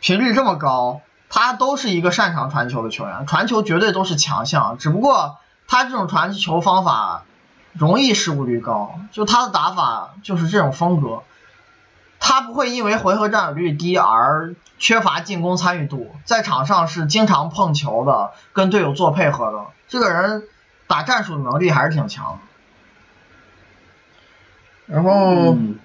[0.00, 1.00] 频率这么高，
[1.30, 4.76] 他都是一个擅长传球的球员，传球绝对都是强项。
[4.76, 7.22] 只不过他这种传球方法
[7.72, 11.22] 容易失误率高，就他的打法就是这种风格。
[12.18, 19.66] 他不会因为回合占有率低而缺乏进攻参与度，在场上是经常碰球的，跟队友做配合的。
[19.88, 20.42] 这个人
[20.86, 22.38] 打战术的能力还是挺强
[24.88, 24.94] 的。
[24.94, 25.78] 然后，嗯，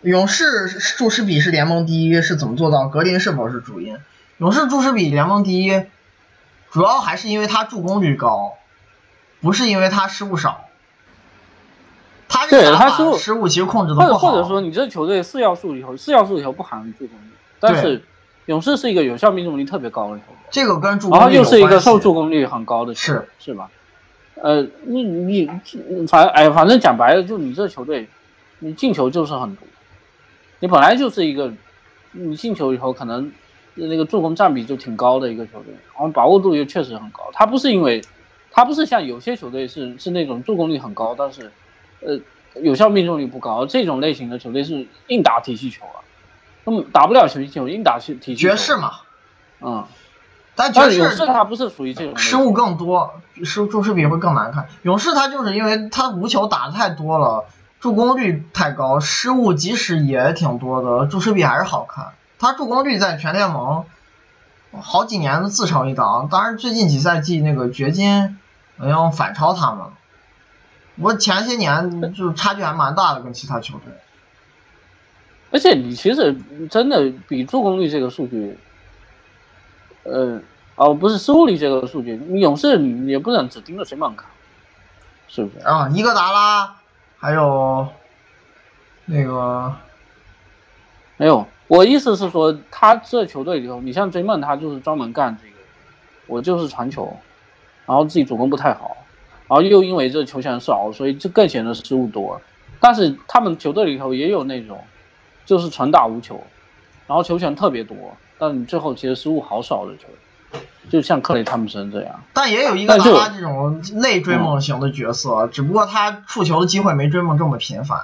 [0.00, 2.88] 勇士注释比是联盟第一，是怎么做到？
[2.88, 3.98] 格林是否是主因？
[4.38, 5.82] 勇士注释比联盟第一，
[6.70, 8.54] 主要还是因为他助攻率高，
[9.40, 10.64] 不是因为他失误少。
[12.28, 14.18] 他这个打法失误失误其实控制的不好。
[14.18, 18.02] 或者说你这球队四要素里头，四要素里头不含助攻率，但是
[18.46, 23.70] 勇士是一个有效命中率特别高的球队，这个跟助然后攻率有又是一个受助攻率很高的球队，是是吧？
[24.42, 25.48] 呃，你你
[26.08, 28.08] 反哎，反正讲白了，就你这球队，
[28.58, 29.68] 你进球就是很多，
[30.58, 31.52] 你本来就是一个，
[32.10, 33.30] 你进球以后可能
[33.74, 37.30] 那个助攻占比就挺高的一个球队，然后把握度又确实很高。
[37.32, 38.02] 他不是因为，
[38.50, 41.50] 他不是像有些球队是是那种助攻率很高，但是
[42.00, 42.20] 呃
[42.62, 46.06] 有效命中率不高，这种类型的球队是硬打体系球啊，
[46.64, 48.48] 那么打不了球系球，硬打体体系球。
[48.50, 48.92] 爵士嘛，
[49.60, 49.84] 嗯，
[50.54, 54.68] 但爵士他不是属于这种失误更多，失注失比会更难看。
[54.82, 57.46] 勇士他就是因为他无球打的太多了，
[57.80, 62.12] 助攻率太高，失误即使也挺多的，注失比还是好看。
[62.44, 63.86] 他助攻率在全联盟
[64.70, 68.38] 好几年都自成一档，当然最近几赛季那个掘金
[68.76, 69.92] 好像反超他们了。
[70.96, 73.94] 我前些年就差距还蛮大的，跟其他球队。
[75.52, 76.36] 而且你其实
[76.68, 78.58] 真的比助攻率这个数据，
[80.02, 80.42] 呃，
[80.74, 84.26] 哦，不是失误率这个数据，你勇士你也不能只盯着谁猛卡，
[85.28, 85.64] 是不是？
[85.64, 86.76] 啊，伊戈达拉，
[87.18, 87.88] 还有
[89.06, 89.74] 那个
[91.16, 95.54] 没有，我意思是说，他这球队里头，你像追梦，他就是专门干这个，
[96.26, 97.16] 我就是传球，
[97.86, 98.98] 然后自己主攻不太好，
[99.48, 102.40] 然后又因为这球权少，所以就更显得失误多。
[102.80, 104.84] 但是他们球队里头也有那种，
[105.46, 106.44] 就是纯打无球，
[107.06, 107.96] 然后球权特别多，
[108.38, 110.08] 但你最后其实失误好少的球
[110.52, 112.22] 队，就像克雷汤普森这样。
[112.34, 118.02] 但也有伊戈达拉这种类追梦型的角色，只不过他触球的机会没追梦这么频繁。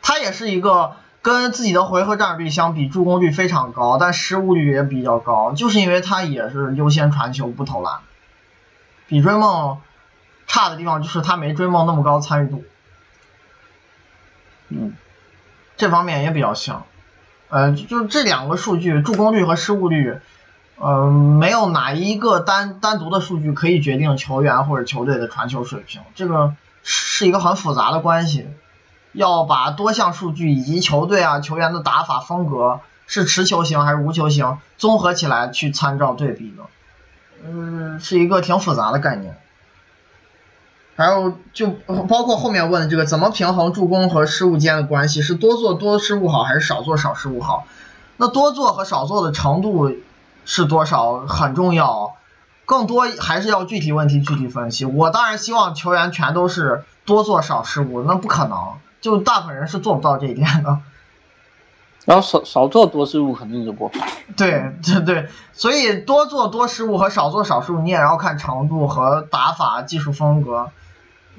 [0.00, 8.00] 他也是一个跟自己的回合占有率相比，助攻率非常高，但失误率也比较高，就是因为他也是优先传球不投篮。
[9.06, 9.78] 比追梦
[10.46, 12.64] 差的地方就是他没追梦那么高参与度，
[14.68, 14.94] 嗯，
[15.76, 16.84] 这方面也比较像。
[17.48, 20.20] 呃，就这两个数据，助攻率和失误率，
[20.76, 26.54] 呃，没有哪一个单单独的数据可以决定球员或者球队的传球水平，这个
[26.84, 28.46] 是一个很复杂的关系，
[29.12, 36.62] 要把多项数据以及球队啊球员的打法风格是持球型还是无球型综合起来去参照对比的，
[37.44, 39.36] 嗯，是一个挺复杂的概念。
[40.96, 41.68] 还有就
[42.08, 47.64] 包括后面问的这个怎么平衡助攻和失误间的关系，是多做多失误好还是少做少失误好？
[48.18, 49.96] 那多做和少做的程度
[50.44, 52.16] 是多少很重要，
[52.66, 54.84] 更多还是要具体问题具体分析。
[54.84, 60.78] 我当然希望球员全都是多做少失误，那不可能，就大部分人是做不到这一点的。
[62.06, 63.92] 然后少少做多失误肯定就不好。
[64.36, 70.70] 对对对，所以多做多失误和少做少失误，你也要看程度和打法、技术风格。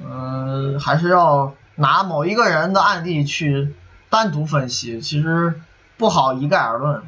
[0.03, 3.73] 嗯、还是要拿某一个人的案例去
[4.09, 5.59] 单独分析，其实
[5.97, 7.03] 不好一概而论。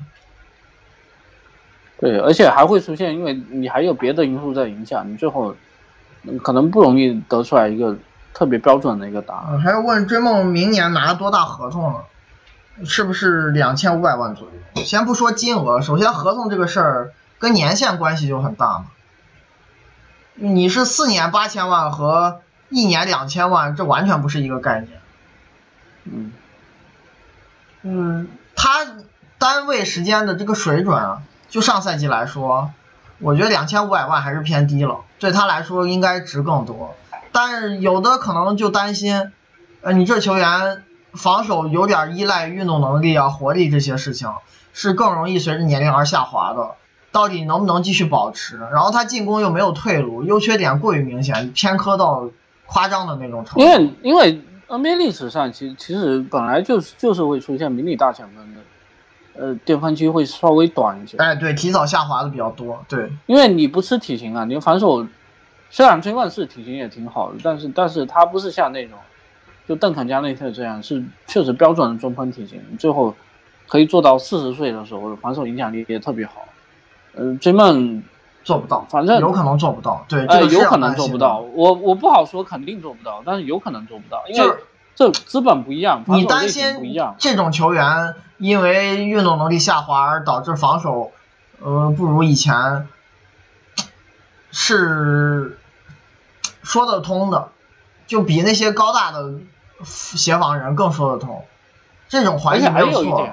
[2.00, 5.56] 对，而且还会出现，因为你还有别的因素在影响，你最后
[6.42, 7.96] 可能不容易得出来一个
[8.34, 9.62] 特别标准的一个答案。
[9.62, 12.00] 还要问追梦明年拿多大合同呢？
[12.86, 14.84] 是不是两千五百万左右？
[14.84, 18.86] 先不说金额，首先合同这个事儿跟年限关系就很大嘛。
[20.34, 25.00] 你是四年八千万和一年两千万，这完全不是一个概念。
[26.06, 26.32] 嗯，
[27.84, 28.88] 嗯，他
[29.38, 32.72] 单位时间的这个水准啊，就上赛季来说，
[33.20, 36.96] 我觉得两千五百万还是偏低了，对他来说应该值更多。
[37.34, 39.32] 但是有的可能就担心，
[39.82, 44.32] 呃，你这球员防守有点依赖运动能力啊、活力这些事情，
[44.72, 46.76] 是更容易随着年龄而下滑的。
[47.12, 48.58] 到底能不能继续保持？
[48.72, 52.30] 然后他进攻又没有退路，优缺点过于明显，偏科到
[52.66, 53.60] 夸张的那种程度。
[53.60, 58.62] 因为因为 NBA 历史上，其其实本来就是就是会出现迷你大前锋的，
[59.40, 61.18] 呃，巅峰期会稍微短一些。
[61.18, 62.84] 哎，对，提早下滑的比较多。
[62.90, 65.06] 对，因为你不吃体型啊，你防守
[65.74, 69.00] 虽然追梦是体型也挺好的，但是但是他不是像那种
[69.68, 73.16] 就邓肯加内特这样，是确实标准的中锋体型，最后
[73.68, 76.34] 可以做到四十岁的时候防守影响力也特别好。
[77.16, 78.04] 嗯，追梦
[78.44, 80.06] 做不到，反正有可能做不到。
[80.08, 81.40] 对，呃，有可能做不到。
[81.40, 84.56] 我我不好说，肯定做不到，但是有可能做不到，因为
[84.94, 86.64] 这资本不一样，你担心
[87.18, 91.12] 这种球员因为运动能力下滑而导致防守
[91.60, 92.88] 呃不如以前，
[94.52, 95.58] 是
[96.64, 97.50] 说得通的，
[98.08, 99.36] 就比那些高大的
[99.84, 101.46] 协防人更说得通。
[102.10, 103.30] 这种环境没有错。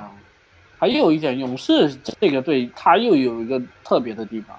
[0.78, 4.57] 还有一点，勇士这个队他又有一个特别的地方，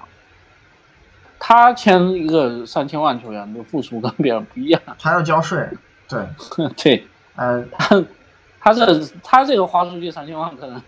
[1.39, 5.67] 他签一个三千万球员的付出跟别人不一样，他要交税，
[6.07, 6.23] 对。
[6.77, 8.03] 对，呃，他
[8.59, 10.79] 他这他这个花出去三千万可能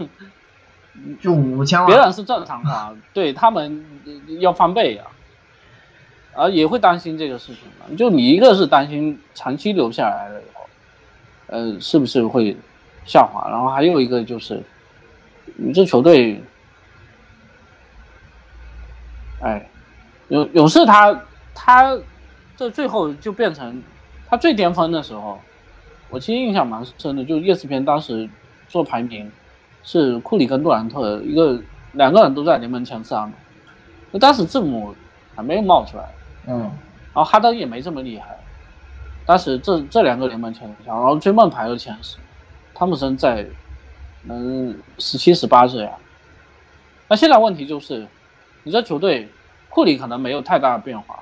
[1.19, 3.83] 就五千万，别人是正常花，对他们
[4.39, 5.09] 要翻倍呀，啊
[6.35, 10.65] 啊也会担心这个事情嘛，就你一个是担心长期留下来了以后，
[11.47, 12.55] 呃是不是会
[13.05, 14.61] 下滑，然后还有一个就是。
[15.55, 16.41] 你这球队，
[19.39, 19.69] 哎，
[20.29, 21.21] 勇勇士他
[21.53, 21.95] 他
[22.55, 23.83] 这最后就变成
[24.27, 25.39] 他最巅峰的时候，
[26.09, 28.27] 我其实印象蛮深的，就 ESPN 当时
[28.67, 29.31] 做排名
[29.83, 31.61] 是库里跟杜兰特一个
[31.91, 33.31] 两个人都在联盟前三，
[34.09, 34.95] 那当时字母
[35.35, 36.09] 还没有冒出来，
[36.47, 38.37] 嗯，然后哈登也没这么厉害，
[39.25, 42.17] 当时这这两个联盟前三，然后追梦排了前十，
[42.73, 43.45] 汤普森在。
[44.25, 45.91] 嗯十七十八这样，
[47.09, 48.07] 那现在问题就是，
[48.63, 49.27] 你这球队
[49.67, 51.19] 库里可能没有太大的变化，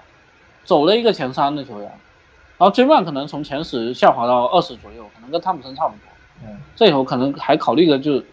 [0.66, 1.88] 走了一个前三的球员，
[2.60, 6.02] 然后追梦可能从前十下滑到二十左右，可能跟汤普森差不多。
[6.46, 8.24] 嗯，这以后可能还考虑个就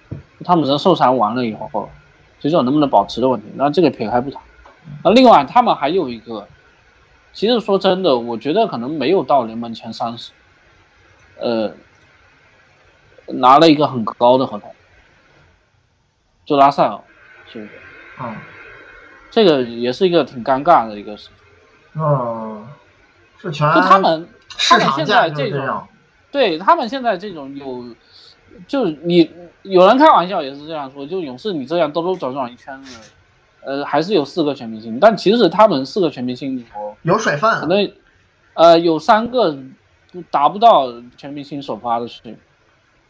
[0.45, 1.89] 汤普森受伤完了以后，
[2.39, 4.43] 这种能不能保持的问题，那这个撇开不谈。
[5.03, 6.47] 那另外他们还有一个，
[7.33, 10.33] 其实说真的，我觉得可能没有到联盟前三十，
[11.39, 11.73] 呃。
[13.31, 14.75] 拿了一个很高的合同，
[16.47, 16.99] 就拉塞尔，
[17.47, 17.71] 是不是？
[18.23, 18.35] 嗯，
[19.31, 22.03] 这个也是一个挺尴尬的一个事情。
[22.03, 22.67] 嗯，
[23.39, 25.87] 是全就他们，他们现在这种，
[26.31, 27.95] 对他们现在这种有，
[28.67, 33.13] 就你有人开玩笑也是这样说，就勇士你这样兜兜转转一圈子，
[33.65, 37.93] 呃，还是有四个全明星，但其实他们四个全明星里头有水分，可能
[38.55, 39.57] 呃有三个
[40.31, 40.87] 达不到
[41.17, 42.39] 全明星首发的水平。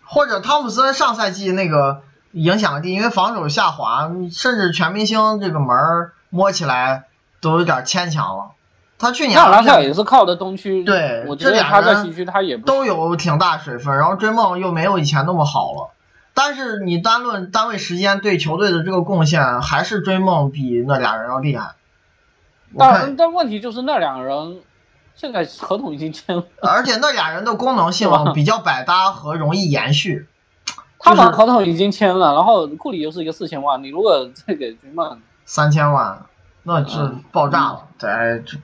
[0.05, 2.01] 或者汤普森上赛季那个
[2.33, 7.05] 影响力，因为防守下滑，甚至全明星这个门儿摸起来
[7.41, 8.53] 都有点牵强了。
[8.99, 15.91] 他去年拉塞也是靠的东区，对，我觉得他在西区他也都有挺大水分，然后追梦又没有以前那么好了。
[16.39, 21.73] 但是你单论单位时间对球队的这个贡献，还是追梦比那俩人要厉害。
[22.79, 24.61] 但但问题就是那两个人。
[25.21, 30.29] 现在合同已经签了，而且那俩人的功能性 比较百搭和容易延续。
[31.01, 36.25] 他们合同已经签了，然后库里又是一个四千万，你如果再给追梦三千万，
[36.63, 37.89] 那就爆炸了。
[37.99, 38.59] 在这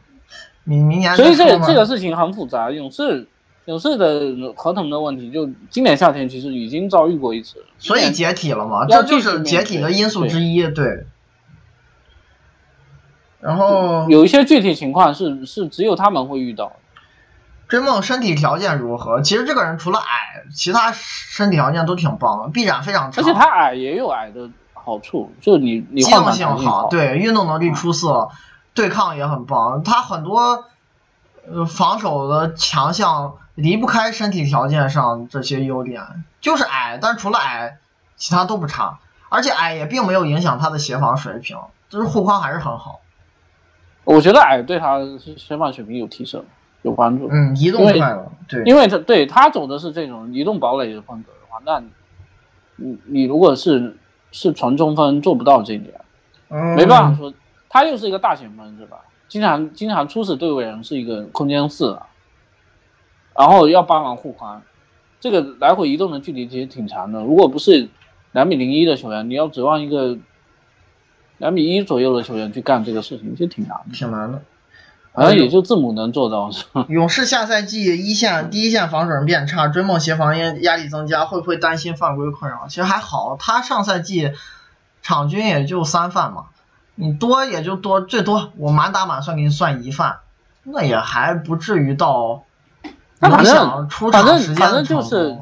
[0.63, 2.71] 明明年，所以这个这个事情很复杂。
[2.71, 3.27] 勇士
[3.67, 11.07] 勇士的合同的问题，就今年夏天其实已经遭遇过一次，所以解体了嘛，这就是解体的因素之一，对。
[13.41, 16.73] 然后有一些具体情况是是只有他们会遇到。
[17.69, 19.23] 追梦身体条件如何？
[19.23, 23.25] 其实这个人除了矮，其他身体条件都挺棒的，臂展非常长。
[23.25, 28.29] 而且他矮也有矮的好处，就你你机动性好，对，运动能力出色，
[28.75, 29.83] 对抗也很棒。
[29.83, 30.65] 他很多
[31.51, 37.79] 呃防守的强项离不开身体条件上这些优点，就是矮，但除了矮，
[38.17, 38.99] 其他都不差。
[39.29, 41.59] 而且矮也并没有影响他的协防水平。
[41.91, 43.03] 就是护框还是很好。
[44.03, 44.99] 我觉得矮对他
[45.37, 46.45] 协防水平有提升，
[46.83, 47.29] 有帮助。
[47.31, 51.81] 嗯，移动快了，对，因为他对他走的是这种移动堡垒的风格的话，那
[52.77, 53.97] 你你如果是
[54.33, 55.95] 是纯中锋做不到这一点，
[56.77, 57.33] 没办法说，
[57.69, 58.99] 他又是一个大前锋，是吧？
[59.29, 62.01] 经常经常初始对位人是一个空间四，
[63.37, 64.63] 然后要帮忙护框，
[65.21, 67.21] 这个来回移动的距离其实挺长的。
[67.21, 67.89] 如果不是
[68.33, 70.19] 两米零一的球员，你要指望一个。
[71.39, 74.41] 两米一左右的球员去干这个事情，其实挺难的，挺难的。
[75.13, 76.87] 好像也就字母能做到，是吧？
[76.89, 82.69] 勇士下赛季一线第一线防守人变差，追梦协防压压力增加，会不会担心犯规困扰？
[82.69, 84.31] 其实还好，他上赛季
[85.03, 86.45] 场均也就三犯嘛，
[86.95, 90.19] 你多也就多，最多我满打满算给你算一犯，
[90.63, 92.45] 那也还不至于到
[93.25, 95.39] 影响出场时间反正就是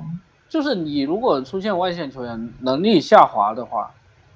[0.49, 3.91] 就是你如果出现外线球员能力下滑的话。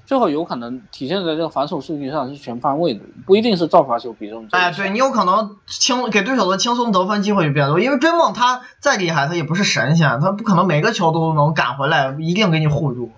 [0.06, 4.46] 最后有可能体现在这个防守数据上是全方位的，不一定是造罚球比重。
[4.52, 13.10] 哎，对你有可能轻给对手的轻松得分机会就变多，因为追梦他再厉害，他也不是神仙，他不可能每个球都能赶回来，一定给你护住。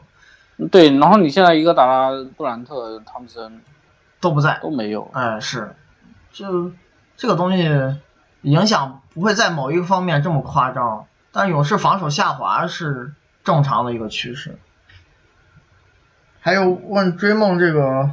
[0.70, 2.08] 对，然后你现在一个达拉、
[2.38, 3.60] 杜兰特、汤普森
[4.18, 5.10] 都不在，都没有。
[5.12, 5.76] 哎，是，
[6.32, 6.72] 就
[7.18, 7.68] 这个东西
[8.42, 13.12] 影响不会在某一个方面这么夸张，但勇士防守下滑是
[13.44, 14.58] 正常的一个趋势。
[16.40, 18.10] 还有问追梦这个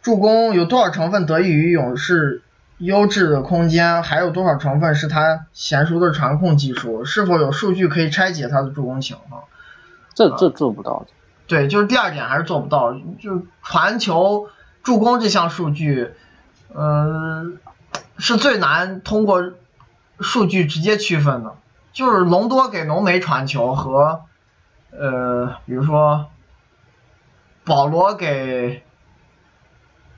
[0.00, 2.42] 助攻有多少成分得益于勇士
[2.78, 7.04] 优质的空间，还有多少成分是他娴熟的传控技术？
[7.04, 9.44] 是否有数据可以拆解他的助攻情况？
[10.14, 11.06] 这这做不到的。
[11.46, 14.48] 对，就是第二点还是做不到，就传球
[14.82, 16.10] 助攻这项数据，
[16.74, 17.58] 嗯，
[18.22, 19.42] 是最难通过
[20.20, 21.56] 数据直接区分的。
[21.92, 24.22] 就是隆多给浓眉传球和
[24.90, 26.26] 呃，比如说。
[27.64, 28.82] 保罗给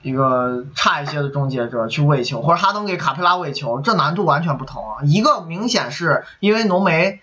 [0.01, 5.03] 一个差一些的终结者去喂球，或者哈登给卡佩拉喂球，这难度完全不同啊！
[5.03, 7.21] 一个明显是因为浓眉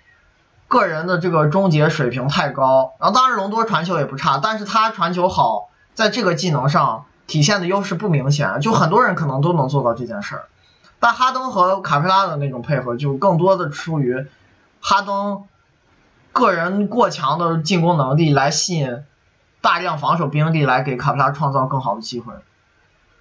[0.68, 10.44] 个人的这个终结水平太高，然后当然隆多传球也不差，但是他传球好，在这个技能上体现的优势不明显，就很多人可能都能做到这件事儿，
[11.02, 14.26] 但哈登和卡佩拉的那种配合就更多的出于
[14.80, 15.44] 哈登
[16.32, 19.04] 个人过强的进攻能力来吸引。
[19.64, 22.34] 大量防守兵力来给卡佩拉创造更好的机会，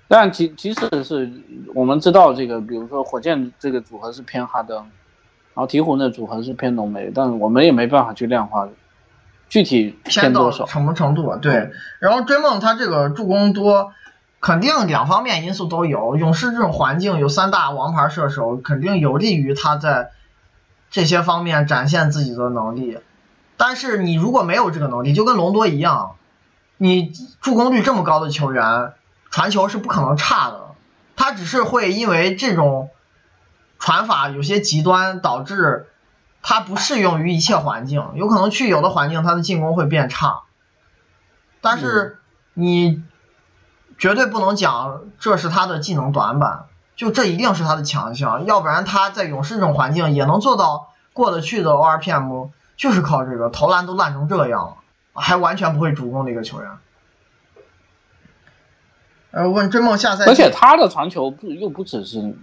[0.09, 1.31] 但即即使是
[1.75, 8.67] 我们知道这个，比如说火箭这个组合是偏哈登，然后鹈鹕的组合是偏浓眉，但我们也没办法去量化
[9.51, 11.37] 具体偏多少什么程度。
[11.37, 13.93] 对，然后追梦他这个助攻多，
[14.41, 16.17] 肯定两方面因素都有。
[16.17, 20.13] 勇士这种环境有三大王牌射手，肯定有利于他在
[20.91, 22.99] 这些方面展现自己的能力。
[23.57, 26.17] 但是你如果没有这个能力，就跟隆多一样。
[26.79, 27.13] 你
[27.43, 28.95] 助攻率这么高的球员，
[29.31, 30.61] 传球是不可能差的，
[31.15, 32.89] 他只是会因为这种
[33.79, 35.89] 传法有些极端，导致
[36.41, 40.41] 他不适用于一切环境，有可能去有的环境他的进攻会变差。
[41.61, 42.19] 但是
[42.55, 43.03] 你
[44.01, 46.65] 绝对不能讲这是他的技能短板，
[46.97, 54.75] 就这一定是他的强项，要不然他在勇士这种环境也能做到过得去的 ORPM，就是靠这个投篮都烂成这样了。
[55.13, 56.71] 还完全不会主攻的一个球员。
[59.33, 62.37] 呃，问追梦下赛季，而且他的传球不又不只是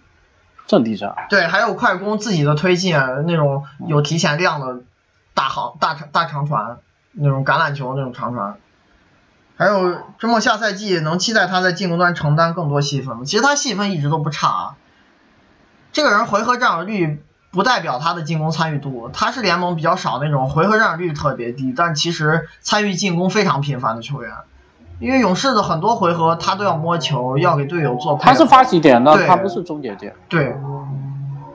[0.67, 2.95] 阵地战，对，还有快攻自己的推进，
[3.25, 4.81] 那种有提前量的
[5.33, 6.77] 大长大长大长传，
[7.13, 8.57] 那种橄榄球那种长传。
[9.57, 13.23] 还有追梦下赛季能期待他在进攻端承担更多戏份吗？
[13.25, 14.75] 其实他戏份一直都不差啊。
[15.91, 17.21] 这个人回合占有率。
[17.49, 24.31] 不代表他的进攻参与度，他是联盟比较少那种回合占有率特别低，但其实参与进攻非常频繁的球员。
[24.99, 28.19] 因为勇士的很多回合他都要摸球，要给队友做。
[28.21, 30.13] 他是发起点的，他不是终结点。
[30.27, 30.55] 对，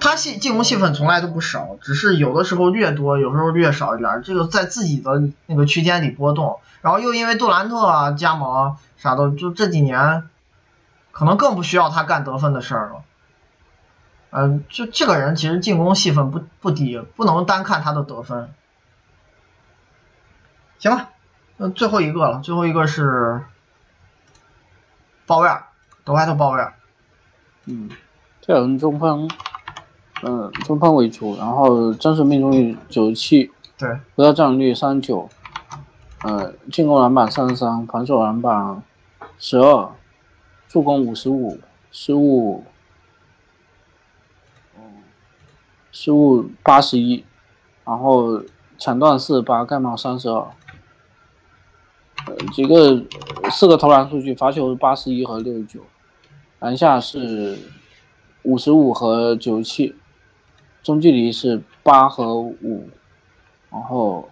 [0.01, 6.57] 他戏进攻戏份从来都不少，只是有的时候略多，有时候略少一点，这个在自己的那个区间里波动。
[6.83, 10.29] 然后又因为杜兰特啊加盟啥的，就这几年
[11.13, 13.03] 可能更不需要他干得分的事儿了。
[14.31, 18.53] 嗯，就这个人其实进攻戏份不不低，不能单看他的得分。
[20.79, 21.11] 行吧，
[21.59, 23.43] 那最后一个了，最后一个是
[25.27, 25.67] 鲍威尔，
[26.03, 26.75] 德怀特鲍威尔。
[27.67, 27.91] 嗯，
[28.41, 29.31] 这人中锋，
[30.23, 35.29] 嗯，中锋为主，然后真实命中率九十七，对，得到占有率三十九，
[36.25, 38.83] 呃，进攻篮板三十三，防守篮板
[39.39, 39.91] 十二，
[40.69, 41.59] 助攻五十五，
[41.91, 42.65] 失误。
[45.95, 47.23] 失误八十一，
[47.85, 48.43] 然后
[48.79, 50.51] 抢断四十八，盖帽三十二，
[52.27, 53.05] 呃，几个
[53.51, 55.83] 四个投篮数据，罚球八十一和六十九，
[56.61, 57.59] 篮下是
[58.43, 59.95] 五十五和九十七，
[60.83, 62.89] 中距离是八和五，
[63.71, 64.31] 然后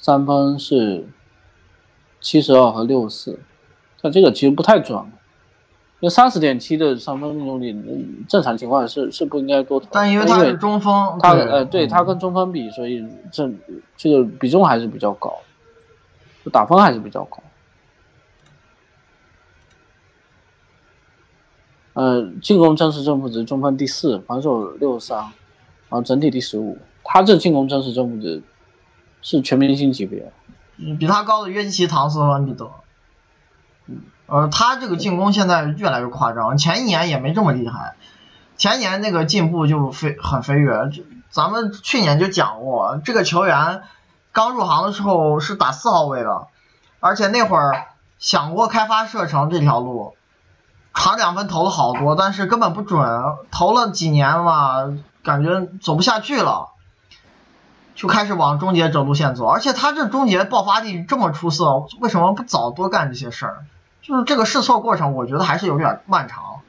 [0.00, 1.06] 三分是
[2.20, 3.38] 七十二和六十四，
[4.00, 5.04] 但这个其实不太准。
[6.00, 9.88] 那三十点七的三分命中率，正常情况是是不应该多投。
[9.90, 13.50] 但因为他是中锋，他呃，对他跟中锋比，所以这
[13.96, 15.36] 这个比重还是比较高，
[16.52, 17.42] 打分还是比较高。
[21.94, 25.32] 呃，进攻真实正负值中分第四，防守六十三，然
[25.90, 26.78] 后整体第十五。
[27.02, 28.40] 他这进攻真实正负值
[29.22, 30.32] 是全明星级别，
[30.76, 32.70] 嗯，比他高的约基奇、唐斯和恩比德。
[33.86, 34.02] 嗯。
[34.26, 37.96] 呃，他这个进攻现在越来越夸张，前一年也没这么厉害，
[38.56, 40.90] 前一年那个进步就飞很飞跃。
[41.30, 43.82] 咱们去年就讲过，这个球员
[44.32, 46.46] 刚入行的时候是打四号位的，
[47.00, 47.86] 而且那会儿
[48.18, 50.14] 想过开发射程这条路，
[50.94, 53.06] 长两分投了好多，但是根本不准，
[53.50, 54.92] 投了几年嘛，
[55.22, 56.70] 感觉走不下去了，
[57.98, 59.44] 就开始往终结者路线走。
[59.44, 63.64] 而且他这终结爆发力这么出色，为什么不早多干这些事儿？
[64.02, 66.60] 就是这个试错过程，我觉得还是有点漫长。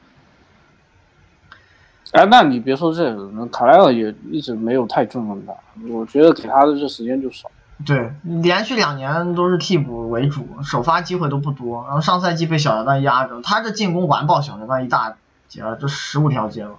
[2.10, 5.52] 哎，那你别说这个，卡莱尔也一直没有太重用他，
[5.88, 7.48] 我觉得给他的这时间就少。
[7.86, 11.84] 对，连续两年都是替补为主，首发机会都不多。
[11.86, 15.14] 然后上赛季被小乔丹压着，他这进攻完爆小乔丹一大
[15.48, 16.72] 截，这十五条街了。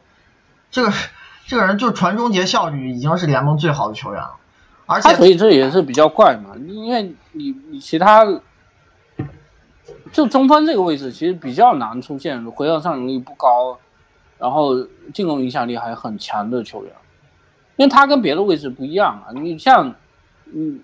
[0.70, 0.91] 这个
[1.47, 4.36] 这个人就传终结效率已经是联盟最好的球员了，
[4.92, 8.42] 而且所以这也是比较怪嘛，因为你你其他。
[10.12, 13.80] 就中锋这个位置其实比较难出现回合占有率不高，
[14.38, 14.76] 然后
[15.14, 16.92] 进攻影响力还很强的球员，
[17.78, 19.32] 因为他跟别的位置不一样啊。
[19.34, 19.96] 你像，
[20.52, 20.82] 嗯，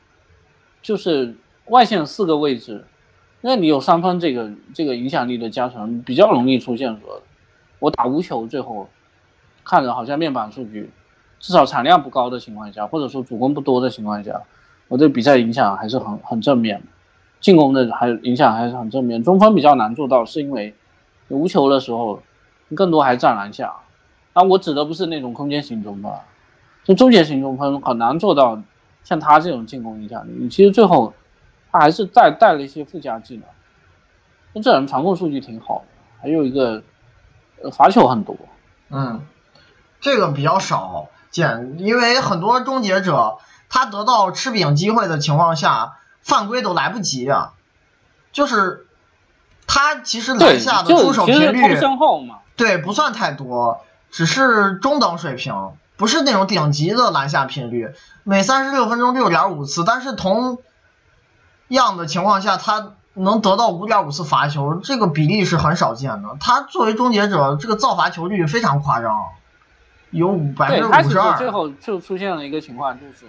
[0.81, 1.35] 就是
[1.65, 2.85] 外线四个位置，
[3.41, 7.21] 那你有三分这个这个影响力的加成，比较容易出现说，
[7.79, 8.87] 我打无球最后
[9.65, 10.89] 看着好像面板数据
[11.39, 14.41] 至少产量不高的情况下，或者说主攻不多的情况下，
[14.87, 16.83] 我对比赛影响还是很很正面。
[17.39, 20.73] 进攻的还影响还是很正面，中锋比较难做到，是因为
[21.27, 22.23] 无球的时候，
[22.73, 23.75] 更多还站篮下。
[24.33, 26.11] 啊，我指的不是那种空间型中锋，
[26.83, 28.59] 就终结型中锋很难做到
[29.03, 30.31] 像他这种进攻影响力。
[30.31, 31.13] 你其实最后
[31.71, 33.43] 他还是带带了一些附加技能。
[34.53, 35.85] 那这人传控数据挺好，
[36.19, 36.81] 还有一个
[37.61, 38.35] 呃罚球很多。
[38.89, 39.21] 嗯，
[40.01, 41.07] 这个比较少
[41.37, 43.37] 见，因为很多终结者
[43.69, 45.97] 他得到吃饼机会的情况下。
[46.27, 47.53] 犯规都来不及啊！
[48.33, 48.85] 就是
[49.65, 51.79] 他其实篮下的出手频率，
[52.57, 57.93] 对不算太多，只是中等水平，不是那种顶级的篮下频率。
[58.25, 60.57] 每三十六分钟六点五次，但是同
[61.69, 66.35] 样的情况下，他能得到五点五次罚球，这个比例是很少见的。
[66.41, 69.27] 他作为终结者，这个造罚球率非常夸张，
[70.11, 71.37] 有百分之五十二。
[71.37, 73.25] 最后就出现了一个情况，就是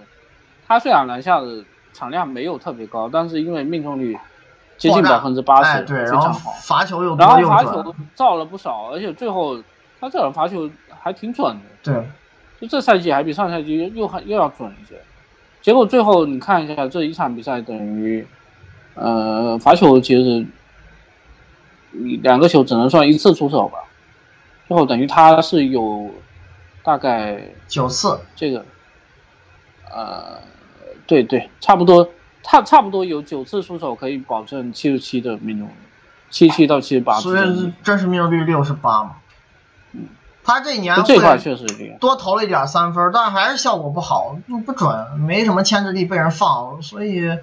[0.67, 1.63] 他虽然篮下的。
[1.91, 4.17] 产量没有特别高，但是因为命中率
[4.77, 6.51] 接近百分之八十，非常好。
[6.61, 9.57] 罚球又然后罚球造了不少，而且最后
[9.99, 10.69] 他这种罚球
[11.01, 11.61] 还挺准的。
[11.83, 12.07] 对，
[12.61, 14.95] 就这赛季还比上赛季又还又要准一些。
[15.61, 18.25] 结果最后你看一下这一场比赛，等于
[18.93, 20.45] 呃罚球其实
[22.21, 23.79] 两个球只能算一次出手吧。
[24.67, 26.09] 最后等于他是有
[26.83, 28.65] 大概九次这个
[29.91, 30.39] 呃。
[31.07, 32.07] 对对，差不多，
[32.43, 35.73] 差差不多有九次出手可以保证七十七的命中率，
[36.29, 37.19] 七七到七十八。
[37.19, 39.15] 所以真实命中率六十八嘛。
[39.93, 40.07] 嗯。
[40.43, 41.65] 他这一年这块确实
[41.99, 47.35] 多投了一点三分，但是还是效果不好，不不准，没什么牵制力，被人放，所以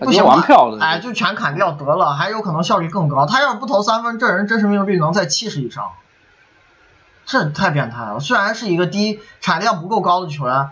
[0.00, 0.84] 不行玩票的。
[0.84, 3.24] 哎，就全砍掉得了，还有可能效率更高。
[3.24, 5.92] 他要是不投三分，这人真实命中率能在七十以上，
[7.26, 8.20] 这太变态了。
[8.20, 10.70] 虽然是一个低产量不够高的球员。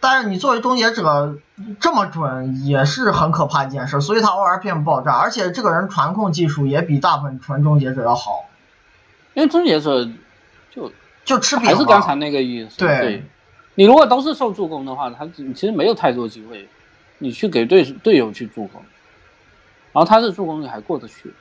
[0.00, 1.40] 但是你作为终结者
[1.80, 8.48] 这么准也是很可怕一件事，所以他 ORPM 爆炸，而且这个人传控技术也比大部分纯终结者要好。
[9.34, 10.08] 因为终结者
[10.70, 10.92] 就
[11.24, 12.78] 就吃饼，还是刚才那个意思。
[12.78, 13.24] 对，
[13.74, 16.68] 你如果都是受助攻的话，他其实没有太多机会，
[17.18, 18.80] 你去给队队友去助攻，
[19.92, 21.34] 然后他的助攻率还过得去。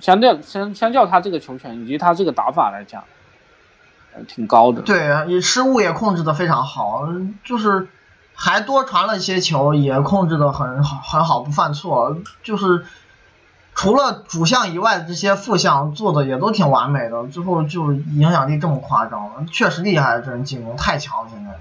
[0.00, 3.04] 相对相相较他这个球权以及他这个打法来讲。
[4.28, 7.08] 挺高的，对，你失误也控制的非常好，
[7.44, 7.88] 就是
[8.34, 12.84] 还多传了一些球，也控制的很好很好，不犯错，就是
[13.74, 21.52] 除了主项以外的这些副项做的也都挺完美的，最后就影响力这么夸张，确实厉害，这人进攻太强了，现在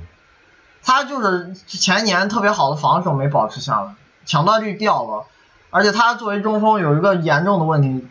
[0.84, 5.24] 他就是前年特别好的防守没保持下来，抢断率掉了，
[5.70, 8.06] 而且他作为中锋有一个严重的问题，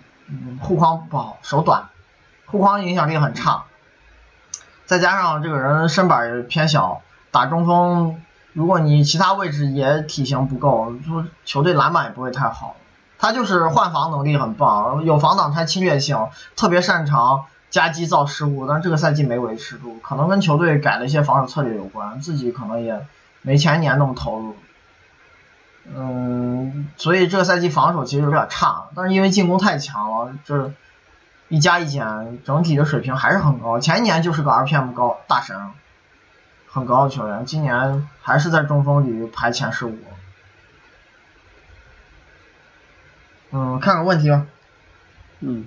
[0.61, 1.89] 护框不好，手短，
[2.47, 3.65] 护框影响力很差。
[4.87, 7.01] 再加上这个人身板也偏小，
[7.31, 8.21] 打中锋，
[8.53, 12.77] 如果你其他位置也体型不够，就球队篮板也不会太好。
[13.19, 23.07] 他就是换防能力很棒，有防挡拆侵略性，特别擅长夹击造失误，但这个赛季没维持住，可能跟球队改了一些防守策略有关，自己可能也
[23.43, 24.57] 没前年那么投入。
[25.87, 30.73] 嗯，所以这个赛季防守其实有点差，但是因为进攻太强了，这。
[31.53, 33.81] 一加一减，整体的水平还是很高。
[33.81, 35.73] 前一年就是个 RPM 高大神，
[36.69, 39.99] 很高的球员，今年还是在中锋里排前十五。
[43.51, 44.47] 嗯，看看问题吧。
[45.41, 45.67] 嗯。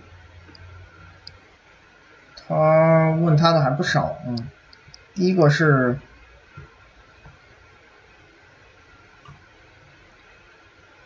[2.47, 2.55] 他
[3.19, 4.37] 问他的还不少，嗯。
[5.13, 5.99] 第一个是，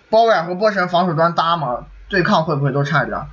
[0.09, 1.85] 包威尔和波神防守端搭吗？
[2.09, 3.27] 对抗会不会都差一点？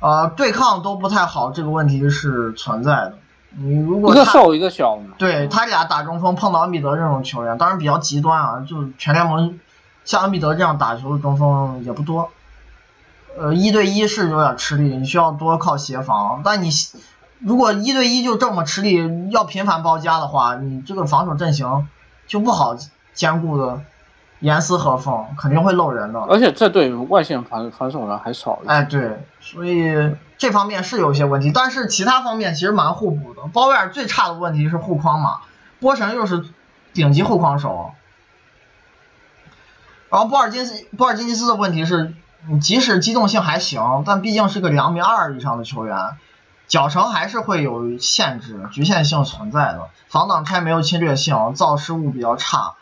[0.00, 3.14] 啊，对抗都不太好，这个问题是存在的。
[3.56, 9.58] 你如果一个瘦一个小，对他俩打中锋碰到恩比德这种球员，当然比较极端啊，就全联盟
[10.04, 12.30] 像恩比德这样打球的中锋也不多。
[13.38, 16.42] 呃，一对一是有点吃力，你需要多靠协防。
[16.44, 16.70] 但你
[17.40, 21.88] 如果一对一就这么吃力，要频繁包夹的话，你这个防守阵型
[22.26, 22.76] 就不好
[23.14, 23.80] 兼顾的。
[24.40, 26.20] 严丝合缝，肯定会漏人的。
[26.20, 28.60] 而且这对外线防防守人还少。
[28.66, 33.42] 哎，对，所以这方面是有些问题，但是其他方面其实蛮互补的。
[33.52, 35.40] 鲍威尔最差的问题是护框嘛，
[35.80, 36.44] 波神又是
[36.92, 37.92] 顶级护框手。
[40.10, 42.14] 然后波尔津斯波尔津吉斯的问题是，
[42.62, 45.96] 即使机动性还行，但毕竟是个两米二以上的球员，
[46.66, 49.80] 脚程还是会有限制、局限性存在的。
[50.06, 52.74] 防挡拆没有侵略性，造失误比较差。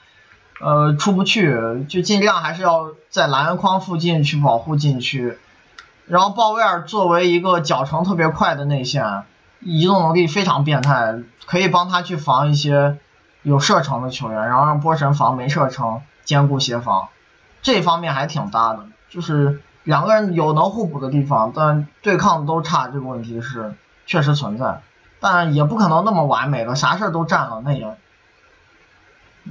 [0.61, 5.37] 呃，出不去，就尽量还是要在篮筐附近去保护禁区。
[6.07, 9.25] 然后鲍威尔作为一个脚程特别快的内线，
[9.61, 12.97] 移动能力非常变态，可以帮他去防一些
[13.43, 17.09] 有射程的球员，然后让波神防没射程，兼顾协防，
[17.61, 18.87] 这方面还挺搭的。
[19.11, 23.75] 就是两个人有能互补的地方，但对抗都差，这个问题是
[24.07, 24.81] 确实存在，
[25.21, 27.97] 但也不可能那么完美的，啥事儿都占了，那也。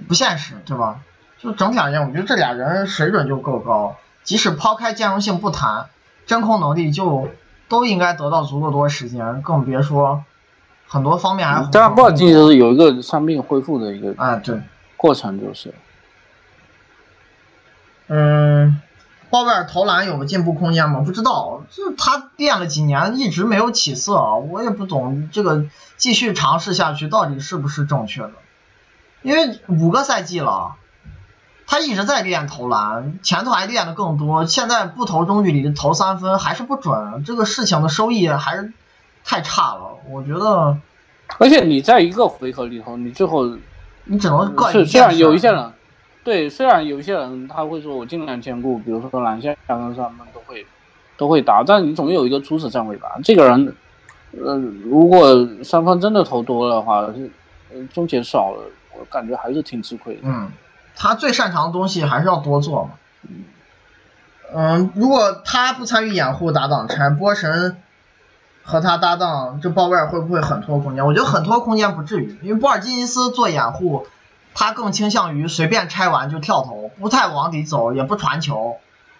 [0.08, 1.00] 不现实，对吧？
[1.38, 5.88] 就整体而言，我觉得这俩人水准就够高，即使抛开兼容性不谈，
[6.26, 7.30] 真空能力就
[7.68, 10.24] 都应该得到足够多时间，更别说
[10.88, 11.70] 很多方面还。
[11.72, 14.62] 当然，波尔津是有一个伤病恢复的一个啊，对，
[14.98, 15.74] 过程就是。
[18.08, 18.80] 嗯，
[19.30, 21.02] 鲍威尔投篮有个进步空间吗？
[21.06, 25.66] 不知道，就他练了几年，一直没有起色，我也不懂这个
[25.98, 28.32] 继续尝试下去到底是不是正确的。
[29.26, 30.76] 因为五个赛季了，
[31.66, 34.46] 他一直在练投篮，前头还练的更多。
[34.46, 38.72] 现在不投中距离，投三分还是不准，这个事情的收益还是
[39.24, 39.98] 太差了。
[40.12, 40.78] 我觉得，
[41.40, 43.58] 而且你在一个回合里头，你最后
[44.04, 45.74] 你只能怪是虽然有一些人，
[46.24, 50.68] 对，虽然有一些人他会说我尽量兼顾，比如说篮下跟三分都会
[51.18, 53.18] 都会打，但你总有一个初始站位吧。
[53.24, 53.76] 这个人，
[54.40, 57.32] 呃，如果三分真的投多了的话，是
[57.92, 58.64] 终结少了。
[59.00, 60.22] 我感觉还是挺吃亏的。
[60.24, 60.52] 嗯，
[60.96, 62.92] 他最擅长的东西还是要多做嘛。
[64.54, 67.82] 嗯，如果他不参与掩护打挡拆，波神
[68.64, 71.06] 和他搭档，这鲍威尔会不会很拖空间？
[71.06, 74.08] 我觉得很拖空间不至于，因为波尔津吉斯做掩护，
[74.54, 78.78] 他更倾向于随便拆完就跳投，不太往里走，也不传球。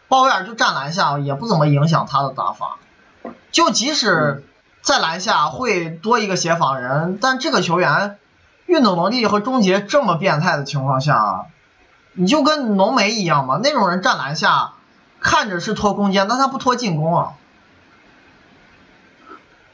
[0.08, 2.78] 鲍威尔就站篮下，也不怎么影响他的打法。
[3.52, 4.44] 就即使
[4.82, 8.18] 在篮下会多一个协防人，但这个球员。
[8.66, 11.46] 运动能力和终结这么变态的情况下，
[12.14, 13.60] 你就跟浓眉一样嘛？
[13.62, 14.74] 那种人站篮下，
[15.20, 17.34] 看着是拖空间，但他不拖进攻啊。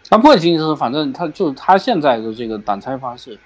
[0.10, 3.40] 他不会进攻，反正他就他现在的这个挡拆方式，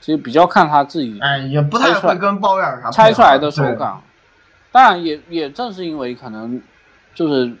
[0.00, 1.16] 其实比较看他自己。
[1.20, 4.00] 哎，也不太会跟包尔啥拆出来的手感。
[4.72, 6.60] 当然，也也正是因为可能
[7.14, 7.56] 就是，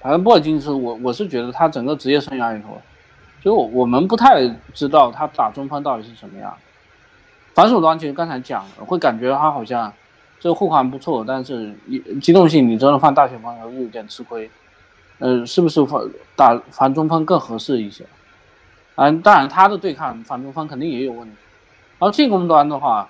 [0.00, 2.78] 反正波尔津斯，我我是觉得他整个职业生涯里头，
[3.42, 6.54] 就我们不太知道他打中锋到底是什么样。
[7.54, 9.92] 防守端其实刚才讲了，会感觉他好像
[10.40, 11.72] 这个护框不错，但是
[12.20, 14.50] 机动性你真的放大前锋又有点吃亏。
[15.20, 18.04] 呃，是不是防打防中锋更合适一些？
[18.96, 21.36] 嗯，当然他的对抗防中锋肯定也有问题。
[21.98, 23.08] 然后进攻端的话，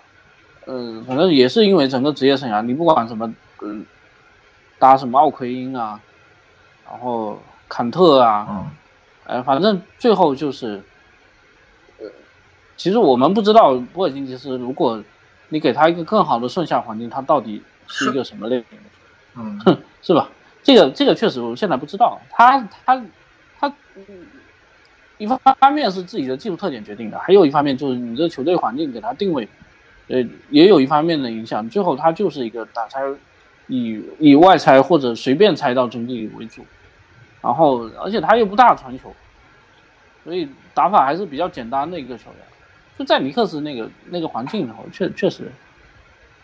[0.67, 3.33] 呃，反正也是因为整个职业生涯，你不管什么，
[3.63, 3.85] 嗯，
[4.79, 5.99] 打什么奥奎因啊，
[6.87, 8.67] 然后坎特啊，嗯，
[9.25, 10.83] 哎，反正最后就是。
[12.77, 15.03] 其实我们不知道波尔津吉斯，如果
[15.49, 18.85] 你给他一个更好的顺下环境，他到底是一个什么类型的？
[19.37, 20.29] 嗯， 是吧？
[20.63, 23.05] 这个这个确实我现在不知道，他他
[23.61, 23.73] 他，
[25.19, 25.39] 一方
[25.73, 29.49] 面是自己的技术特点决定的，还有一方面就是你这球队环境给他定位，
[30.09, 31.69] 呃，也有一方面的影响。
[31.69, 33.01] 最后他就是一个打拆，
[33.69, 36.65] 以以外拆或者随便拆到中距离为主，
[37.43, 39.15] 然后而且他又不大传球，
[40.25, 42.41] 所以打法还是比较简单的一个球员。
[42.99, 45.53] 就在尼克斯那个那个环境里头，确确实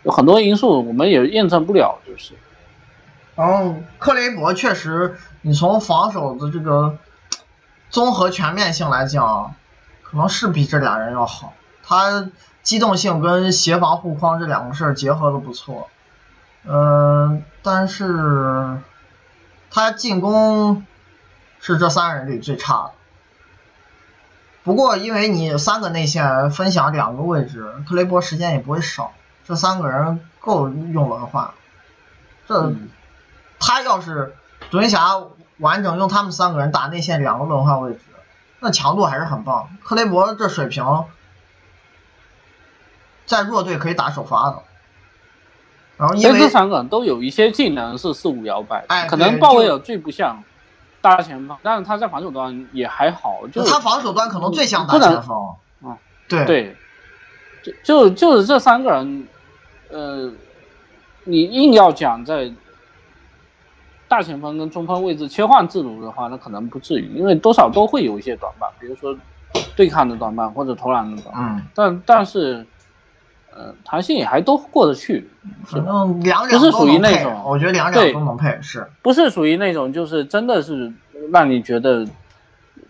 [0.03, 2.35] 有很多因素我们也验证不了，就是。
[3.37, 6.99] 然后克雷伯确实，你从防守的这个
[7.89, 9.55] 综合全面性来讲，
[10.03, 11.55] 可能是比这俩人要好。
[11.83, 12.29] 他
[12.63, 15.89] 机动性跟协防护框这两个事儿结合的不错，
[16.65, 18.79] 嗯，但是
[19.71, 20.85] 他进攻
[21.61, 22.93] 是这三人里最差的。
[24.65, 29.13] 不过因为你三个内线分享两个位置，克雷伯时间也不会少，
[29.47, 31.51] 这三个人够用轮换，
[32.47, 32.75] 这。
[33.63, 34.35] 他要是
[34.71, 35.21] 独行侠
[35.59, 38.01] 完整用他们三个人打内线两个轮换位置，
[38.59, 39.69] 那强度还是很棒。
[39.85, 41.05] 克雷伯这水平，
[43.27, 44.63] 在弱队可以打首发的。
[45.99, 50.43] 然后因为这三个人都有一些技能是四五摇摆，哎，可能鲍威尔最不像
[51.01, 53.47] 大前锋，但是他在防守端也还好。
[53.53, 55.55] 就他防守端可能最像大前锋。
[55.83, 55.97] 嗯，
[56.29, 56.77] 对对，
[57.63, 59.29] 就就就是这三个人，
[59.91, 60.33] 呃，
[61.25, 62.53] 你硬要讲在。
[64.09, 69.17] 大前锋跟中锋位置切换自如的话，那可能不至于，因为多少都会有一些短板，比如说
[69.77, 71.57] 对抗的短板或者投篮的短板。
[71.57, 71.63] 嗯。
[71.77, 72.67] 但但是，
[73.61, 75.29] 呃，弹性也还都过得去。
[75.65, 78.89] 反正两两不是属于那种，我觉得两两都能配，是。
[79.03, 80.91] 不是属于那种，就是真的是
[81.31, 82.07] 让你觉得，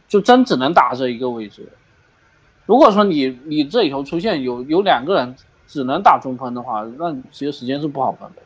[0.07, 1.69] 就真只能打这一个位置。
[2.67, 5.35] 如果说你你这里头出现有有两个人
[5.67, 8.43] 只能打中锋的话，那其实时间是不好分配。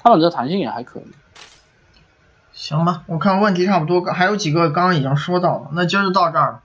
[0.00, 1.04] 他们这弹性也还可以。
[2.52, 6.60] 行吧，我看问题差不多，还有几个刚刚已经说到了，那今儿就到这儿。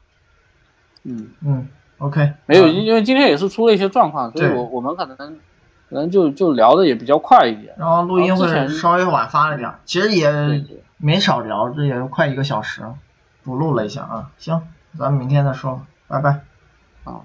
[1.03, 1.67] 嗯嗯
[1.97, 7.75] ，OK，没有，因为今天也是出了一些状况，所以我我们可能可能就就聊的也比较快一点。
[7.77, 10.63] 然后录音会稍微晚发了点，其实也
[10.97, 12.81] 没少聊，这也快一个小时，
[13.43, 14.31] 补录了一下啊。
[14.37, 14.61] 行，
[14.97, 16.41] 咱们明天再说，拜拜。
[17.03, 17.21] 啊。